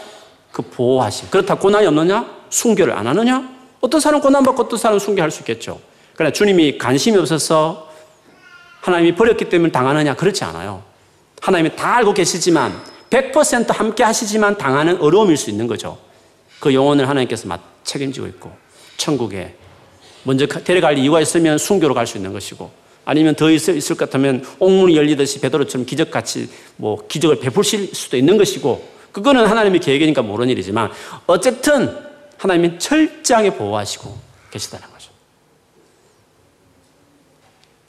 그 0.52 0.62
보호하심. 0.62 1.30
그렇다 1.30 1.56
고난이 1.56 1.86
없느냐? 1.86 2.44
순교를 2.50 2.96
안 2.96 3.06
하느냐? 3.06 3.48
어떤 3.80 4.00
사람은 4.00 4.22
고난받고 4.22 4.62
어떤 4.62 4.78
사람은 4.78 5.00
순교할 5.00 5.30
수 5.30 5.40
있겠죠. 5.40 5.80
그러나 6.14 6.32
주님이 6.32 6.78
관심이 6.78 7.18
없어서 7.18 7.90
하나님이 8.80 9.14
버렸기 9.14 9.48
때문에 9.48 9.72
당하느냐? 9.72 10.14
그렇지 10.14 10.44
않아요. 10.44 10.82
하나님이 11.42 11.74
다 11.74 11.96
알고 11.96 12.14
계시지만 12.14 12.72
100% 13.10 13.74
함께 13.74 14.04
하시지만 14.04 14.56
당하는 14.56 15.00
어려움일 15.00 15.36
수 15.36 15.50
있는 15.50 15.66
거죠. 15.66 15.98
그 16.60 16.72
영혼을 16.72 17.08
하나님께서 17.08 17.48
책임지고 17.82 18.26
있고 18.28 18.52
천국에 18.96 19.56
먼저 20.24 20.46
데려갈 20.46 20.98
이유가 20.98 21.20
있으면 21.20 21.58
순교로 21.58 21.94
갈 21.94 22.06
수 22.06 22.16
있는 22.16 22.32
것이고 22.32 22.70
아니면 23.04 23.34
더 23.34 23.50
있을, 23.50 23.78
것 23.80 23.98
같으면 23.98 24.44
옥문이 24.58 24.96
열리듯이 24.96 25.40
베드로처럼 25.40 25.86
기적같이 25.86 26.48
뭐 26.76 27.06
기적을 27.06 27.38
베푸실 27.38 27.94
수도 27.94 28.16
있는 28.16 28.36
것이고 28.38 28.88
그거는 29.12 29.46
하나님의 29.46 29.80
계획이니까 29.80 30.22
모르는 30.22 30.50
일이지만 30.50 30.90
어쨌든 31.26 31.96
하나님은 32.38 32.78
철저하게 32.78 33.50
보호하시고 33.50 34.18
계시다는 34.50 34.90
거죠. 34.90 35.10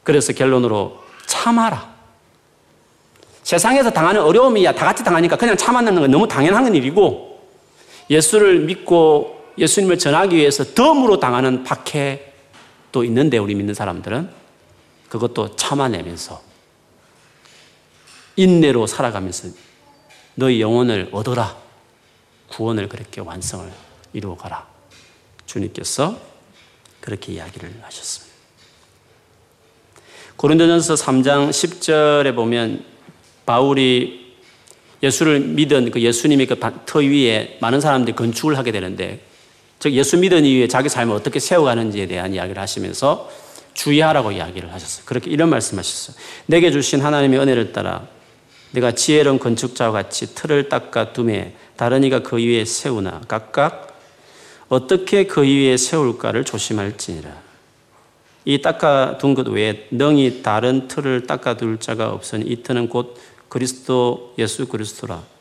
그래서 0.03 0.33
결론으로 0.33 0.99
참아라. 1.25 1.95
세상에서 3.43 3.89
당하는 3.91 4.21
어려움이야 4.21 4.73
다 4.73 4.85
같이 4.85 5.03
당하니까 5.03 5.35
그냥 5.35 5.55
참아내는 5.55 6.01
건 6.01 6.11
너무 6.11 6.27
당연한 6.27 6.73
일이고 6.75 7.39
예수를 8.09 8.59
믿고 8.59 9.34
예수님을 9.57 9.97
전하기 9.97 10.35
위해서 10.35 10.63
덤으로 10.63 11.19
당하는 11.19 11.63
박해도 11.63 13.03
있는데 13.05 13.37
우리 13.37 13.55
믿는 13.55 13.73
사람들은 13.73 14.29
그것도 15.09 15.55
참아내면서 15.55 16.41
인내로 18.35 18.85
살아가면서 18.87 19.49
너희 20.35 20.59
영혼을 20.59 21.09
얻어라. 21.11 21.55
구원을 22.47 22.89
그렇게 22.89 23.21
완성을 23.21 23.71
이루어 24.13 24.35
가라. 24.35 24.67
주님께서 25.45 26.19
그렇게 26.99 27.33
이야기를 27.33 27.79
하셨습니다. 27.81 28.35
고린도전서 30.35 30.95
3장 30.95 31.49
10절에 31.49 32.35
보면 32.35 32.83
바울이 33.45 34.35
예수를 35.01 35.39
믿은 35.39 35.91
그 35.91 36.01
예수님의 36.01 36.47
그 36.47 36.55
터 36.59 36.99
위에 36.99 37.57
많은 37.61 37.79
사람들이 37.79 38.15
건축을 38.15 38.57
하게 38.57 38.71
되는데 38.71 39.21
즉 39.85 39.93
예수 39.93 40.17
믿은 40.17 40.45
이후에 40.45 40.67
자기 40.67 40.89
삶을 40.89 41.15
어떻게 41.15 41.39
세워가는지에 41.39 42.07
대한 42.07 42.33
이야기를 42.33 42.59
하시면서 42.59 43.29
주의하라고 43.75 44.31
이야기를 44.31 44.73
하셨어요. 44.73 45.05
그렇게 45.05 45.29
이런 45.29 45.51
말씀하셨어요. 45.51 46.17
내게 46.47 46.71
주신 46.71 47.01
하나님의 47.01 47.39
은혜를 47.39 47.71
따라 47.71 48.07
내가 48.71 48.93
지혜로운 48.93 49.37
건축자와 49.37 49.91
같이 49.91 50.33
틀을 50.33 50.69
닦아 50.69 51.13
둠에 51.13 51.53
다른 51.75 52.03
이가 52.03 52.23
그 52.23 52.37
위에 52.37 52.65
세우나 52.65 53.21
각각 53.27 53.95
어떻게 54.69 55.27
그 55.27 55.43
위에 55.43 55.77
세울까를 55.77 56.45
조심할지니라. 56.45 57.29
이 58.45 58.63
닦아 58.63 59.19
둔 59.19 59.35
것 59.35 59.47
외에 59.49 59.85
능히 59.91 60.41
다른 60.41 60.87
틀을 60.87 61.27
닦아 61.27 61.57
둘 61.57 61.79
자가 61.79 62.09
없으니 62.09 62.43
이 62.47 62.63
틀은 62.63 62.89
곧 62.89 63.21
그리스도 63.49 64.33
예수 64.39 64.67
그리스도라. 64.67 65.34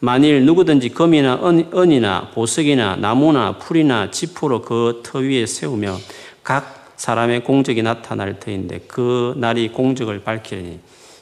만일 0.00 0.46
누구든지 0.46 0.90
금이나 0.90 1.40
은, 1.42 1.90
이나 1.90 2.30
보석이나 2.32 2.96
나무나 2.96 3.58
풀이나 3.58 4.10
지푸로 4.10 4.62
그 4.62 5.02
터 5.02 5.18
위에 5.18 5.44
세우며 5.46 5.96
각 6.44 6.92
사람의 6.96 7.42
공적이 7.44 7.82
나타날 7.82 8.38
터인데 8.38 8.80
그 8.86 9.34
날이 9.36 9.68
공적을 9.68 10.22
밝히니 10.22 10.78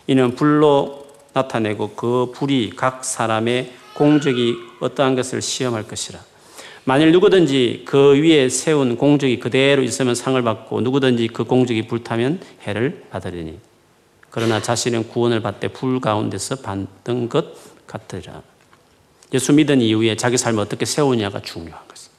이는 0.09 0.35
불로 0.35 1.07
나타내고 1.33 1.91
그 1.91 2.33
불이 2.35 2.73
각 2.77 3.05
사람의 3.05 3.73
공적이 3.95 4.57
어떠한 4.81 5.15
것을 5.17 5.41
시험할 5.41 5.89
것이라. 5.89 6.19
만일 6.85 7.13
누구든지 7.13 7.83
그 7.87 8.15
위에 8.15 8.49
세운 8.49 8.97
공적이 8.97 9.41
그대로 9.41 9.83
있으면 9.83 10.15
상을 10.15 10.41
받고 10.41 10.83
누구든지 10.83 11.29
그 11.29 11.45
공적이 11.45 11.87
불타면 11.89 12.41
해를 12.67 13.05
받으리니. 13.11 13.59
그러나 14.31 14.61
자신은 14.61 15.09
구원을 15.09 15.41
받되 15.41 15.69
불 15.69 15.99
가운데서 16.01 16.57
받은 16.57 17.29
것 17.29 17.47
같으리라. 17.87 18.43
예수 19.33 19.53
믿은 19.53 19.81
이후에 19.81 20.17
자기 20.17 20.39
삶을 20.39 20.61
어떻게 20.61 20.85
세우냐가 20.85 21.41
중요한 21.41 21.81
것입니다. 21.89 22.17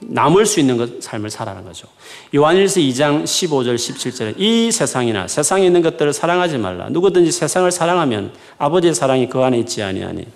남을 0.00 0.46
수 0.46 0.60
있는 0.60 0.76
것, 0.76 1.02
삶을 1.02 1.30
살아가는 1.30 1.66
거죠. 1.66 1.88
요한일서 2.34 2.80
2장 2.80 3.24
15절 3.24 3.76
17절에 3.76 4.34
이 4.38 4.70
세상이나 4.70 5.26
세상에 5.26 5.66
있는 5.66 5.82
것들을 5.82 6.12
사랑하지 6.12 6.58
말라. 6.58 6.88
누구든지 6.90 7.32
세상을 7.32 7.70
사랑하면 7.70 8.32
아버지의 8.58 8.94
사랑이 8.94 9.28
그 9.28 9.42
안에 9.42 9.58
있지 9.58 9.82
아니하니 9.82 10.26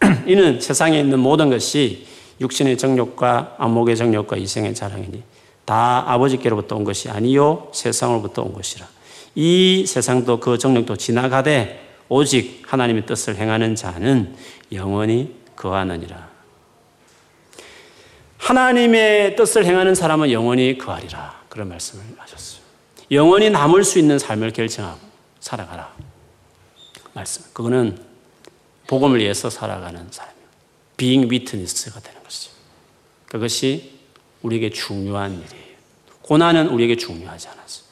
이는 0.26 0.60
세상에 0.60 1.00
있는 1.00 1.18
모든 1.18 1.50
것이 1.50 2.06
육신의 2.40 2.76
정욕과 2.76 3.56
안목의 3.58 3.96
정욕과 3.96 4.36
이생의 4.36 4.74
자랑이니 4.74 5.22
다 5.64 6.04
아버지께로부터 6.06 6.76
온 6.76 6.84
것이 6.84 7.08
아니요 7.08 7.68
세상으로부터 7.72 8.42
온 8.42 8.52
것이라. 8.52 8.86
이 9.34 9.84
세상도 9.86 10.40
그 10.40 10.58
정욕도 10.58 10.96
지나가되 10.96 11.85
오직 12.08 12.62
하나님의 12.66 13.06
뜻을 13.06 13.36
행하는 13.36 13.74
자는 13.74 14.36
영원히 14.72 15.34
거하느니라. 15.56 16.28
하나님의 18.38 19.36
뜻을 19.36 19.64
행하는 19.64 19.94
사람은 19.94 20.30
영원히 20.30 20.78
거하리라. 20.78 21.42
그런 21.48 21.68
말씀을 21.68 22.04
하셨어요. 22.18 22.62
영원히 23.10 23.50
남을 23.50 23.82
수 23.84 23.98
있는 23.98 24.18
삶을 24.18 24.52
결정하고 24.52 25.00
살아가라. 25.40 25.94
말씀. 27.12 27.44
그거는 27.52 27.98
복음을 28.86 29.20
위해서 29.20 29.50
살아가는 29.50 30.06
삶이에요. 30.10 30.46
being 30.96 31.32
witness가 31.32 32.00
되는 32.00 32.22
것이죠. 32.22 32.52
그것이 33.26 33.98
우리에게 34.42 34.70
중요한 34.70 35.32
일이에요. 35.32 35.76
고난은 36.22 36.68
우리에게 36.68 36.96
중요하지 36.96 37.48
않았어요. 37.48 37.86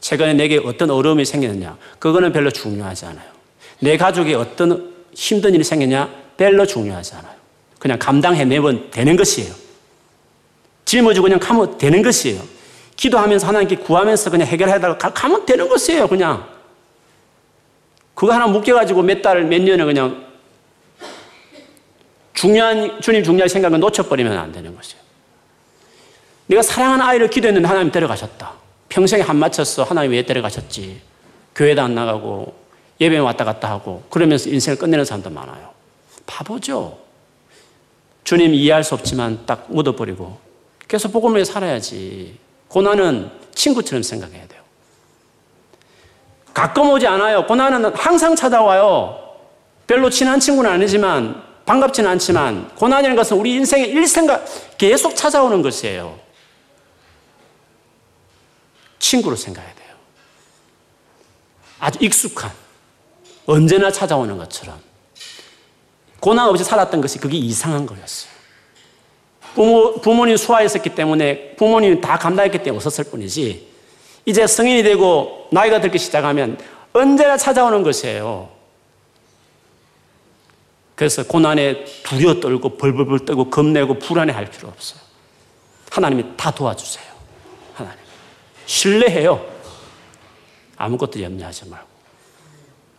최근에 0.00 0.34
내게 0.34 0.58
어떤 0.58 0.90
어려움이 0.90 1.24
생겼느냐, 1.24 1.78
그거는 1.98 2.32
별로 2.32 2.50
중요하지 2.50 3.06
않아요. 3.06 3.35
내 3.80 3.96
가족에 3.96 4.34
어떤 4.34 4.94
힘든 5.14 5.54
일이 5.54 5.64
생겼냐, 5.64 6.08
별로 6.36 6.66
중요하지 6.66 7.14
않아요. 7.14 7.36
그냥 7.78 7.98
감당해내면 7.98 8.90
되는 8.90 9.16
것이에요. 9.16 9.52
짊어지고 10.84 11.24
그냥 11.24 11.38
가면 11.38 11.78
되는 11.78 12.02
것이에요. 12.02 12.42
기도하면서 12.96 13.46
하나님께 13.46 13.76
구하면서 13.76 14.30
그냥 14.30 14.48
해결하다가 14.48 15.12
가면 15.12 15.46
되는 15.46 15.68
것이에요, 15.68 16.08
그냥. 16.08 16.48
그거 18.14 18.32
하나 18.32 18.46
묶여가지고 18.46 19.02
몇 19.02 19.20
달, 19.20 19.44
몇 19.44 19.60
년을 19.60 19.84
그냥 19.84 20.26
중요한, 22.32 23.00
주님 23.00 23.22
중요한 23.22 23.48
생각을 23.48 23.78
놓쳐버리면 23.80 24.36
안 24.38 24.52
되는 24.52 24.74
것이에요. 24.74 25.02
내가 26.46 26.62
사랑하는 26.62 27.04
아이를 27.04 27.28
기도했는데 27.28 27.66
하나님 27.66 27.90
데려가셨다. 27.90 28.54
평생에 28.88 29.22
한 29.22 29.36
맞췄어. 29.36 29.82
하나님 29.84 30.12
왜 30.12 30.22
데려가셨지? 30.24 31.00
교회도 31.54 31.82
안 31.82 31.94
나가고 31.94 32.54
예배 33.00 33.18
왔다 33.18 33.44
갔다 33.44 33.70
하고 33.70 34.02
그러면서 34.10 34.48
인생을 34.48 34.78
끝내는 34.78 35.04
사람도 35.04 35.30
많아요. 35.30 35.70
바보죠. 36.26 36.98
주님 38.24 38.54
이해할 38.54 38.82
수 38.82 38.94
없지만 38.94 39.44
딱 39.46 39.66
묻어버리고 39.68 40.38
계속 40.88 41.12
복음을 41.12 41.44
살아야지. 41.44 42.38
고난은 42.68 43.30
친구처럼 43.54 44.02
생각해야 44.02 44.46
돼요. 44.48 44.62
가끔 46.52 46.90
오지 46.90 47.06
않아요. 47.06 47.46
고난은 47.46 47.94
항상 47.94 48.34
찾아와요. 48.34 49.22
별로 49.86 50.10
친한 50.10 50.40
친구는 50.40 50.70
아니지만 50.70 51.44
반갑지는 51.66 52.10
않지만 52.10 52.74
고난이라는 52.76 53.16
것은 53.16 53.36
우리 53.36 53.54
인생의 53.54 53.90
일생과 53.90 54.44
계속 54.78 55.14
찾아오는 55.14 55.62
것이에요. 55.62 56.18
친구로 58.98 59.36
생각해야 59.36 59.74
돼요. 59.74 59.94
아주 61.78 61.98
익숙한 62.00 62.50
언제나 63.46 63.90
찾아오는 63.90 64.36
것처럼 64.36 64.78
고난 66.20 66.48
없이 66.48 66.64
살았던 66.64 67.00
것이 67.00 67.18
그게 67.18 67.36
이상한 67.36 67.86
거였어요. 67.86 68.36
부모, 69.54 69.94
부모님 70.00 70.36
수화했었기 70.36 70.94
때문에 70.94 71.54
부모님이 71.56 72.00
다 72.00 72.18
감당했기 72.18 72.58
때문에 72.58 72.76
없었을 72.76 73.04
뿐이지 73.04 73.66
이제 74.26 74.46
성인이 74.46 74.82
되고 74.82 75.48
나이가 75.52 75.80
들기 75.80 75.98
시작하면 75.98 76.58
언제나 76.92 77.36
찾아오는 77.36 77.82
것이에요. 77.82 78.50
그래서 80.94 81.22
고난에 81.24 81.84
두려워 82.02 82.40
떨고 82.40 82.76
벌벌벌 82.76 83.24
떨고 83.24 83.50
겁내고 83.50 83.98
불안해할 83.98 84.50
필요 84.50 84.68
없어요. 84.68 85.00
하나님이 85.90 86.24
다 86.36 86.50
도와주세요. 86.50 87.06
하나님. 87.74 87.98
신뢰해요. 88.64 89.46
아무것도 90.76 91.22
염려하지 91.22 91.68
말고. 91.68 91.95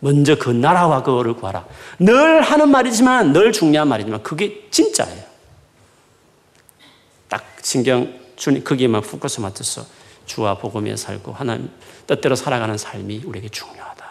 먼저 0.00 0.36
그 0.36 0.50
나라와 0.50 1.02
그거를 1.02 1.34
구하라. 1.34 1.66
늘 1.98 2.40
하는 2.40 2.70
말이지만, 2.70 3.32
늘 3.32 3.52
중요한 3.52 3.88
말이지만, 3.88 4.22
그게 4.22 4.68
진짜예요. 4.70 5.24
딱 7.28 7.44
신경 7.62 8.18
주님 8.36 8.62
거기에만 8.62 9.02
포커스 9.02 9.40
맞춰서 9.40 9.84
주와 10.26 10.56
복음에 10.56 10.96
살고 10.96 11.32
하나님 11.32 11.70
뜻대로 12.06 12.36
살아가는 12.36 12.78
삶이 12.78 13.22
우리에게 13.24 13.48
중요하다. 13.48 14.06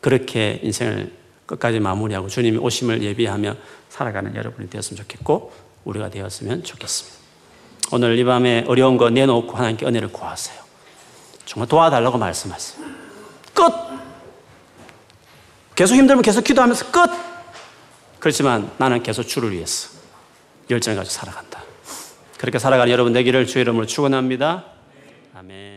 그렇게 0.00 0.60
인생을 0.62 1.12
끝까지 1.46 1.78
마무리하고 1.78 2.28
주님이 2.28 2.58
오심을 2.58 3.02
예비하며 3.02 3.54
살아가는 3.88 4.34
여러분이 4.34 4.68
되었으면 4.68 4.96
좋겠고 4.96 5.52
우리가 5.84 6.10
되었으면 6.10 6.64
좋겠습니다. 6.64 7.18
오늘 7.92 8.18
이 8.18 8.24
밤에 8.24 8.64
어려운 8.66 8.96
거 8.96 9.10
내놓고 9.10 9.56
하나님께 9.56 9.86
은혜를 9.86 10.08
구하세요. 10.08 10.58
정말 11.44 11.68
도와달라고 11.68 12.18
말씀하세요. 12.18 13.03
끝! 13.54 13.62
계속 15.74 15.94
힘들면 15.94 16.22
계속 16.22 16.44
기도하면서 16.44 16.90
끝! 16.90 17.10
그렇지만 18.18 18.70
나는 18.78 19.02
계속 19.02 19.22
주를 19.22 19.52
위해서 19.52 19.90
열정을 20.70 20.96
가지고 20.96 21.12
살아간다. 21.12 21.62
그렇게 22.38 22.58
살아가는 22.58 22.92
여러분 22.92 23.12
되기를 23.12 23.46
주의 23.46 23.62
이름으로 23.62 23.86
축원합니다. 23.86 24.64
아멘. 25.34 25.73